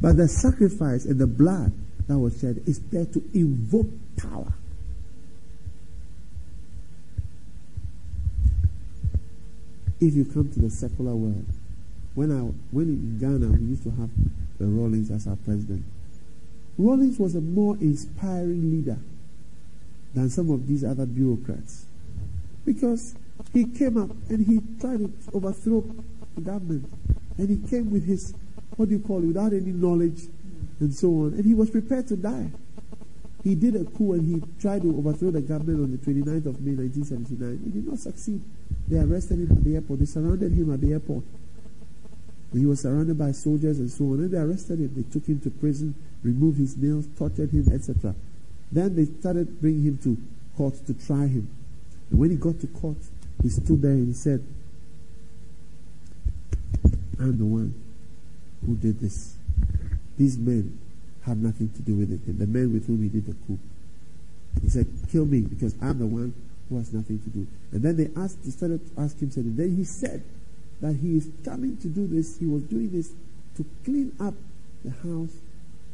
But 0.00 0.16
the 0.16 0.28
sacrifice 0.28 1.04
and 1.04 1.18
the 1.18 1.26
blood 1.26 1.72
that 2.08 2.18
was 2.18 2.40
shed 2.40 2.62
is 2.66 2.80
there 2.90 3.06
to 3.06 3.22
invoke 3.32 3.86
power. 4.16 4.52
if 10.00 10.14
you 10.14 10.24
come 10.24 10.50
to 10.52 10.60
the 10.60 10.70
secular 10.70 11.14
world, 11.14 11.46
when 12.14 12.30
I 12.30 12.40
when 12.70 12.88
in 12.88 13.18
Ghana 13.18 13.48
we 13.48 13.66
used 13.66 13.84
to 13.84 13.90
have 13.90 14.10
the 14.58 14.66
Rawlings 14.66 15.10
as 15.10 15.26
our 15.26 15.36
president, 15.36 15.84
Rawlings 16.78 17.18
was 17.18 17.34
a 17.34 17.40
more 17.40 17.76
inspiring 17.80 18.70
leader 18.70 18.98
than 20.14 20.30
some 20.30 20.50
of 20.50 20.66
these 20.66 20.84
other 20.84 21.06
bureaucrats, 21.06 21.86
because 22.64 23.14
he 23.52 23.64
came 23.64 23.96
up 23.96 24.10
and 24.28 24.46
he 24.46 24.60
tried 24.80 24.98
to 24.98 25.12
overthrow 25.32 25.84
the 26.34 26.40
government. 26.40 26.90
And 27.38 27.48
he 27.48 27.68
came 27.68 27.90
with 27.90 28.06
his, 28.06 28.34
what 28.76 28.88
do 28.88 28.96
you 28.96 29.00
call 29.00 29.22
it, 29.22 29.26
without 29.26 29.52
any 29.52 29.72
knowledge 29.72 30.22
and 30.80 30.94
so 30.94 31.08
on. 31.08 31.34
And 31.34 31.44
he 31.44 31.54
was 31.54 31.70
prepared 31.70 32.06
to 32.08 32.16
die. 32.16 32.50
He 33.44 33.54
did 33.54 33.76
a 33.76 33.84
coup 33.84 34.14
and 34.14 34.26
he 34.26 34.42
tried 34.60 34.82
to 34.82 34.96
overthrow 34.98 35.30
the 35.30 35.40
government 35.40 35.84
on 35.84 35.92
the 35.92 35.98
29th 35.98 36.46
of 36.46 36.60
May 36.60 36.74
1979. 36.74 37.60
He 37.64 37.70
did 37.70 37.86
not 37.86 37.98
succeed. 37.98 38.42
They 38.88 38.98
arrested 38.98 39.38
him 39.38 39.52
at 39.52 39.64
the 39.64 39.74
airport. 39.76 40.00
They 40.00 40.06
surrounded 40.06 40.52
him 40.52 40.72
at 40.74 40.80
the 40.80 40.92
airport. 40.92 41.24
He 42.52 42.66
was 42.66 42.80
surrounded 42.80 43.18
by 43.18 43.32
soldiers 43.32 43.78
and 43.78 43.90
so 43.90 44.04
on. 44.04 44.20
And 44.20 44.30
they 44.30 44.38
arrested 44.38 44.80
him. 44.80 44.92
They 44.96 45.10
took 45.12 45.26
him 45.28 45.40
to 45.40 45.50
prison, 45.50 45.94
removed 46.22 46.58
his 46.58 46.76
nails, 46.76 47.06
tortured 47.16 47.50
him, 47.50 47.68
etc. 47.72 48.14
Then 48.72 48.96
they 48.96 49.04
started 49.20 49.60
bringing 49.60 49.84
him 49.84 49.98
to 49.98 50.16
court 50.56 50.74
to 50.86 50.94
try 50.94 51.26
him. 51.26 51.48
And 52.10 52.18
when 52.18 52.30
he 52.30 52.36
got 52.36 52.60
to 52.60 52.66
court, 52.66 52.96
he 53.42 53.48
stood 53.48 53.82
there 53.82 53.92
and 53.92 54.08
he 54.08 54.14
said, 54.14 54.44
I'm 57.18 57.38
the 57.38 57.44
one 57.44 57.74
who 58.64 58.74
did 58.76 59.00
this. 59.00 59.36
These 60.18 60.38
men 60.38 60.78
had 61.24 61.42
nothing 61.42 61.70
to 61.70 61.82
do 61.82 61.94
with 61.94 62.12
it. 62.12 62.20
And 62.26 62.38
The 62.38 62.46
men 62.46 62.72
with 62.72 62.86
whom 62.86 63.02
he 63.02 63.08
did 63.08 63.26
the 63.26 63.34
coup. 63.46 63.58
He 64.62 64.68
said, 64.68 64.86
Kill 65.10 65.26
me 65.26 65.40
because 65.40 65.74
I'm 65.82 65.98
the 65.98 66.06
one 66.06 66.34
who 66.68 66.78
has 66.78 66.92
nothing 66.92 67.18
to 67.20 67.30
do. 67.30 67.46
And 67.72 67.82
then 67.82 67.96
they 67.96 68.10
asked, 68.20 68.42
they 68.44 68.50
started 68.50 68.80
to 68.94 69.02
ask 69.02 69.20
him 69.20 69.30
something. 69.30 69.56
Then 69.56 69.76
he 69.76 69.84
said 69.84 70.22
that 70.80 70.94
he 70.94 71.16
is 71.16 71.28
coming 71.44 71.76
to 71.78 71.88
do 71.88 72.06
this. 72.06 72.38
He 72.38 72.46
was 72.46 72.62
doing 72.62 72.90
this 72.90 73.10
to 73.56 73.64
clean 73.84 74.14
up 74.20 74.34
the 74.84 74.90
house 74.90 75.36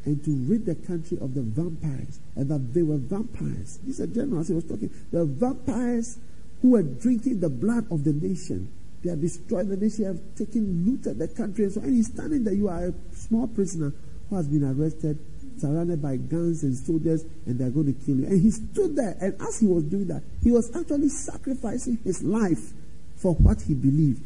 and 0.05 0.23
to 0.25 0.31
rid 0.49 0.65
the 0.65 0.75
country 0.75 1.17
of 1.21 1.33
the 1.33 1.41
vampires. 1.41 2.19
And 2.35 2.49
that 2.49 2.73
they 2.73 2.83
were 2.83 2.97
vampires. 2.97 3.79
These 3.85 4.01
are 4.01 4.07
generals 4.07 4.47
he 4.47 4.53
was 4.53 4.65
talking. 4.65 4.91
The 5.11 5.25
vampires 5.25 6.17
who 6.63 6.71
were 6.71 6.81
drinking 6.81 7.41
the 7.41 7.49
blood 7.49 7.85
of 7.91 8.05
the 8.05 8.13
nation. 8.13 8.71
They 9.03 9.09
have 9.09 9.19
destroyed 9.19 9.67
the 9.67 9.75
nation, 9.75 10.05
have 10.05 10.21
taken, 10.35 10.85
looted 10.87 11.19
the 11.19 11.27
country. 11.27 11.65
And 11.65 11.73
so, 11.73 11.81
and 11.81 11.93
he's 11.93 12.07
standing 12.07 12.45
there. 12.45 12.53
You 12.53 12.69
are 12.69 12.87
a 12.87 12.93
small 13.13 13.47
prisoner 13.47 13.93
who 14.29 14.37
has 14.37 14.47
been 14.47 14.63
arrested, 14.63 15.19
surrounded 15.57 16.01
by 16.01 16.15
guns 16.15 16.63
and 16.63 16.73
soldiers, 16.73 17.25
and 17.45 17.59
they're 17.59 17.69
going 17.69 17.93
to 17.93 18.05
kill 18.05 18.15
you. 18.15 18.27
And 18.27 18.41
he 18.41 18.49
stood 18.49 18.95
there, 18.95 19.17
and 19.19 19.35
as 19.41 19.59
he 19.59 19.67
was 19.67 19.83
doing 19.83 20.07
that, 20.07 20.23
he 20.41 20.51
was 20.51 20.73
actually 20.73 21.09
sacrificing 21.09 21.99
his 22.05 22.23
life 22.23 22.71
for 23.17 23.33
what 23.35 23.61
he 23.61 23.73
believed. 23.73 24.23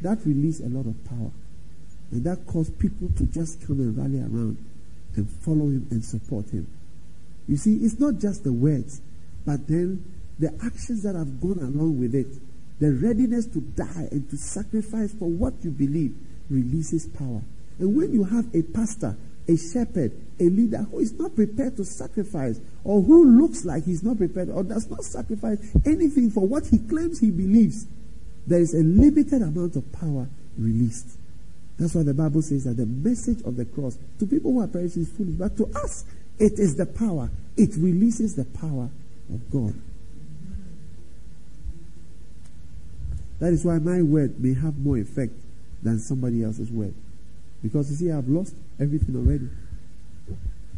That 0.00 0.24
released 0.24 0.62
a 0.62 0.68
lot 0.68 0.86
of 0.86 1.04
power. 1.04 1.30
And 2.10 2.24
that 2.24 2.46
caused 2.46 2.78
people 2.78 3.10
to 3.18 3.26
just 3.26 3.66
come 3.66 3.80
and 3.80 3.96
rally 3.98 4.20
around 4.20 4.56
and 5.14 5.28
follow 5.28 5.66
him 5.66 5.88
and 5.90 6.02
support 6.02 6.48
him. 6.48 6.68
You 7.46 7.58
see, 7.58 7.76
it's 7.76 8.00
not 8.00 8.18
just 8.18 8.44
the 8.44 8.52
words, 8.52 9.02
but 9.44 9.68
then 9.68 10.15
the 10.38 10.52
actions 10.64 11.02
that 11.02 11.14
have 11.14 11.40
gone 11.40 11.58
along 11.58 11.98
with 11.98 12.14
it, 12.14 12.26
the 12.78 12.92
readiness 12.92 13.46
to 13.46 13.60
die 13.60 14.08
and 14.10 14.28
to 14.30 14.36
sacrifice 14.36 15.12
for 15.14 15.28
what 15.28 15.54
you 15.62 15.70
believe 15.70 16.14
releases 16.50 17.06
power. 17.06 17.40
And 17.78 17.96
when 17.96 18.12
you 18.12 18.24
have 18.24 18.54
a 18.54 18.62
pastor, 18.62 19.16
a 19.48 19.56
shepherd, 19.56 20.12
a 20.40 20.44
leader 20.44 20.82
who 20.90 20.98
is 20.98 21.12
not 21.12 21.34
prepared 21.34 21.76
to 21.76 21.84
sacrifice, 21.84 22.60
or 22.84 23.02
who 23.02 23.40
looks 23.40 23.64
like 23.64 23.84
he's 23.84 24.02
not 24.02 24.18
prepared, 24.18 24.50
or 24.50 24.62
does 24.64 24.90
not 24.90 25.04
sacrifice 25.04 25.58
anything 25.86 26.30
for 26.30 26.46
what 26.46 26.66
he 26.66 26.78
claims 26.78 27.20
he 27.20 27.30
believes, 27.30 27.86
there 28.46 28.60
is 28.60 28.74
a 28.74 28.82
limited 28.82 29.42
amount 29.42 29.76
of 29.76 29.90
power 29.92 30.28
released. 30.58 31.18
That's 31.78 31.94
why 31.94 32.02
the 32.02 32.14
Bible 32.14 32.42
says 32.42 32.64
that 32.64 32.76
the 32.76 32.86
message 32.86 33.42
of 33.44 33.56
the 33.56 33.64
cross 33.64 33.98
to 34.18 34.26
people 34.26 34.52
who 34.52 34.62
are 34.62 34.68
perishing 34.68 35.02
is 35.02 35.10
foolish, 35.10 35.34
but 35.34 35.56
to 35.58 35.66
us, 35.82 36.04
it 36.38 36.58
is 36.58 36.76
the 36.76 36.86
power. 36.86 37.30
It 37.56 37.70
releases 37.76 38.34
the 38.34 38.44
power 38.44 38.88
of 39.32 39.50
God. 39.50 39.74
That 43.38 43.52
is 43.52 43.64
why 43.64 43.78
my 43.78 44.02
word 44.02 44.40
may 44.40 44.54
have 44.54 44.78
more 44.78 44.98
effect 44.98 45.32
than 45.82 45.98
somebody 45.98 46.42
else's 46.42 46.70
word. 46.70 46.94
Because 47.62 47.90
you 47.90 47.96
see, 47.96 48.12
I've 48.12 48.28
lost 48.28 48.54
everything 48.80 49.16
already. 49.16 49.48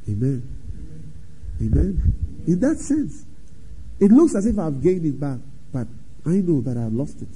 Amen. 0.08 0.42
Amen. 1.60 2.14
In 2.46 2.60
that 2.60 2.78
sense, 2.78 3.24
it 4.00 4.10
looks 4.10 4.34
as 4.34 4.46
if 4.46 4.58
I've 4.58 4.82
gained 4.82 5.04
it 5.06 5.20
back, 5.20 5.38
but 5.72 5.86
I 6.24 6.36
know 6.36 6.60
that 6.62 6.76
I've 6.76 6.92
lost 6.92 7.20
it. 7.22 7.28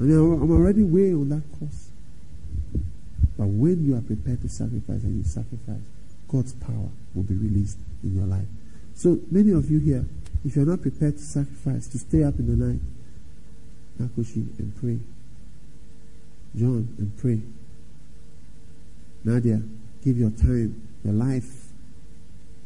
And 0.00 0.12
I'm 0.12 0.50
already 0.50 0.82
way 0.82 1.12
on 1.12 1.28
that 1.28 1.42
course. 1.58 1.90
But 3.38 3.46
when 3.46 3.84
you 3.86 3.96
are 3.96 4.00
prepared 4.00 4.42
to 4.42 4.48
sacrifice 4.48 5.02
and 5.02 5.16
you 5.16 5.24
sacrifice, 5.24 5.82
God's 6.28 6.52
power 6.54 6.88
will 7.14 7.22
be 7.22 7.34
released 7.34 7.78
in 8.02 8.16
your 8.16 8.26
life. 8.26 8.46
So 8.94 9.18
many 9.30 9.52
of 9.52 9.70
you 9.70 9.78
here, 9.78 10.04
if 10.44 10.56
you're 10.56 10.66
not 10.66 10.82
prepared 10.82 11.16
to 11.16 11.22
sacrifice, 11.22 11.86
to 11.88 11.98
stay 11.98 12.22
up 12.22 12.38
in 12.38 12.46
the 12.46 12.64
night, 12.64 12.80
Nakoshi, 14.00 14.58
and 14.58 14.76
pray. 14.80 14.98
John, 16.56 16.94
and 16.98 17.16
pray. 17.18 17.40
Nadia, 19.24 19.62
give 20.04 20.18
your 20.18 20.30
time, 20.30 20.80
your 21.02 21.14
life, 21.14 21.68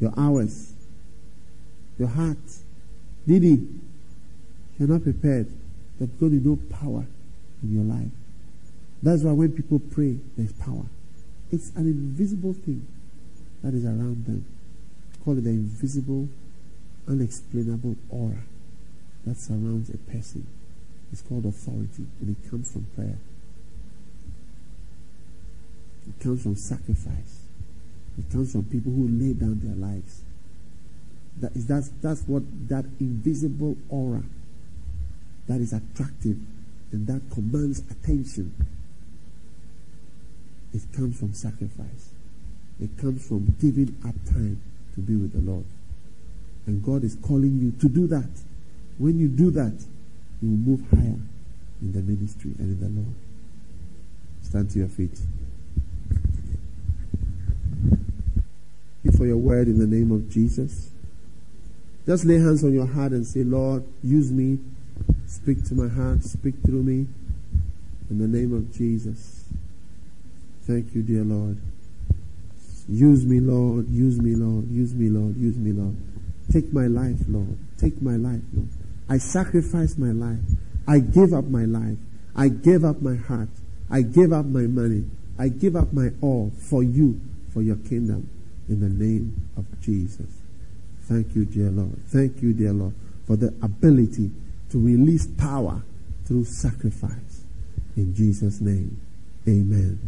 your 0.00 0.12
hours, 0.16 0.72
your 1.98 2.08
heart. 2.08 2.36
Didi, 3.26 3.66
you're 4.78 4.88
not 4.88 5.02
prepared, 5.02 5.46
there's 5.98 6.10
going 6.10 6.32
to 6.32 6.38
be 6.38 6.48
no 6.48 6.58
power 6.78 7.06
in 7.62 7.74
your 7.74 7.84
life. 7.84 8.10
That's 9.02 9.22
why 9.22 9.32
when 9.32 9.52
people 9.52 9.78
pray, 9.78 10.18
there's 10.36 10.52
power. 10.52 10.86
It's 11.50 11.70
an 11.76 11.86
invisible 11.86 12.52
thing 12.52 12.86
that 13.62 13.74
is 13.74 13.84
around 13.84 14.24
them. 14.26 14.44
Call 15.24 15.38
it 15.38 15.44
the 15.44 15.50
invisible, 15.50 16.28
unexplainable 17.08 17.96
aura 18.10 18.42
that 19.24 19.36
surrounds 19.36 19.90
a 19.90 19.96
person. 20.10 20.46
It's 21.12 21.22
called 21.22 21.46
authority, 21.46 22.06
and 22.20 22.36
it 22.36 22.50
comes 22.50 22.70
from 22.70 22.86
prayer. 22.94 23.18
It 26.06 26.22
comes 26.22 26.42
from 26.42 26.56
sacrifice. 26.56 27.42
It 28.18 28.30
comes 28.30 28.52
from 28.52 28.64
people 28.64 28.92
who 28.92 29.08
lay 29.08 29.32
down 29.32 29.60
their 29.62 29.76
lives. 29.76 30.22
That 31.40 31.54
is 31.54 31.66
that's 31.66 31.90
that's 32.02 32.22
what 32.22 32.42
that 32.68 32.84
invisible 32.98 33.76
aura 33.88 34.22
that 35.46 35.60
is 35.60 35.72
attractive 35.72 36.36
and 36.92 37.06
that 37.06 37.22
commands 37.32 37.80
attention. 37.90 38.54
It 40.74 40.82
comes 40.92 41.18
from 41.18 41.32
sacrifice. 41.32 42.10
It 42.80 42.96
comes 42.98 43.26
from 43.26 43.56
giving 43.60 43.96
up 44.06 44.14
time 44.26 44.60
to 44.94 45.00
be 45.00 45.16
with 45.16 45.32
the 45.32 45.50
Lord. 45.50 45.64
And 46.68 46.84
God 46.84 47.02
is 47.02 47.16
calling 47.22 47.58
you 47.58 47.72
to 47.80 47.88
do 47.88 48.06
that. 48.08 48.28
When 48.98 49.18
you 49.18 49.26
do 49.28 49.50
that, 49.52 49.72
you 50.42 50.50
will 50.50 50.76
move 50.76 50.80
higher 50.90 51.18
in 51.80 51.92
the 51.94 52.00
ministry 52.00 52.52
and 52.58 52.78
in 52.78 52.78
the 52.78 53.00
Lord. 53.00 53.14
Stand 54.42 54.68
to 54.72 54.80
your 54.80 54.88
feet. 54.88 55.18
For 59.16 59.26
your 59.26 59.38
word 59.38 59.68
in 59.68 59.78
the 59.78 59.86
name 59.86 60.12
of 60.12 60.28
Jesus. 60.28 60.90
Just 62.04 62.26
lay 62.26 62.34
hands 62.34 62.62
on 62.62 62.74
your 62.74 62.86
heart 62.86 63.12
and 63.12 63.26
say, 63.26 63.44
Lord, 63.44 63.84
use 64.02 64.30
me. 64.30 64.58
Speak 65.26 65.64
to 65.68 65.74
my 65.74 65.88
heart. 65.88 66.22
Speak 66.22 66.56
through 66.66 66.82
me. 66.82 67.06
In 68.10 68.18
the 68.18 68.28
name 68.28 68.52
of 68.52 68.70
Jesus. 68.76 69.44
Thank 70.64 70.94
you, 70.94 71.02
dear 71.02 71.24
Lord. 71.24 71.56
Use 72.90 73.24
me, 73.24 73.40
Lord. 73.40 73.88
Use 73.88 74.20
me, 74.20 74.34
Lord. 74.34 74.68
Use 74.70 74.92
me, 74.92 75.08
Lord. 75.08 75.34
Use 75.38 75.56
me, 75.56 75.72
Lord. 75.72 75.96
Take 76.52 76.72
my 76.72 76.86
life, 76.86 77.18
Lord. 77.28 77.58
Take 77.78 78.00
my 78.00 78.16
life, 78.16 78.42
Lord. 78.52 78.68
I 79.08 79.18
sacrifice 79.18 79.96
my 79.98 80.12
life. 80.12 80.40
I 80.86 81.00
give 81.00 81.32
up 81.32 81.44
my 81.44 81.64
life. 81.64 81.98
I 82.34 82.48
give 82.48 82.84
up 82.84 83.02
my 83.02 83.16
heart. 83.16 83.48
I 83.90 84.02
give 84.02 84.32
up 84.32 84.46
my 84.46 84.62
money. 84.62 85.04
I 85.38 85.48
give 85.48 85.76
up 85.76 85.92
my 85.92 86.10
all 86.20 86.52
for 86.58 86.82
you, 86.82 87.20
for 87.52 87.62
your 87.62 87.76
kingdom, 87.76 88.28
in 88.68 88.80
the 88.80 88.88
name 88.88 89.48
of 89.56 89.80
Jesus. 89.80 90.26
Thank 91.02 91.34
you, 91.34 91.44
dear 91.44 91.70
Lord. 91.70 91.96
Thank 92.08 92.42
you, 92.42 92.52
dear 92.52 92.72
Lord, 92.72 92.94
for 93.26 93.36
the 93.36 93.54
ability 93.62 94.30
to 94.70 94.78
release 94.78 95.26
power 95.26 95.82
through 96.24 96.44
sacrifice. 96.44 97.44
In 97.96 98.14
Jesus' 98.14 98.60
name, 98.60 99.00
amen. 99.46 99.98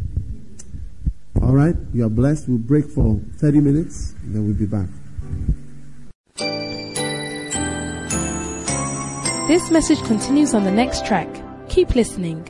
All 1.41 1.53
right, 1.53 1.75
you 1.93 2.05
are 2.05 2.09
blessed. 2.09 2.47
We'll 2.47 2.59
break 2.59 2.85
for 2.85 3.19
30 3.37 3.61
minutes, 3.61 4.13
and 4.23 4.35
then 4.35 4.45
we'll 4.45 4.55
be 4.55 4.65
back. 4.65 4.87
This 9.51 9.69
message 9.69 10.01
continues 10.03 10.53
on 10.53 10.63
the 10.63 10.71
next 10.71 11.05
track. 11.05 11.27
Keep 11.67 11.93
listening. 11.93 12.47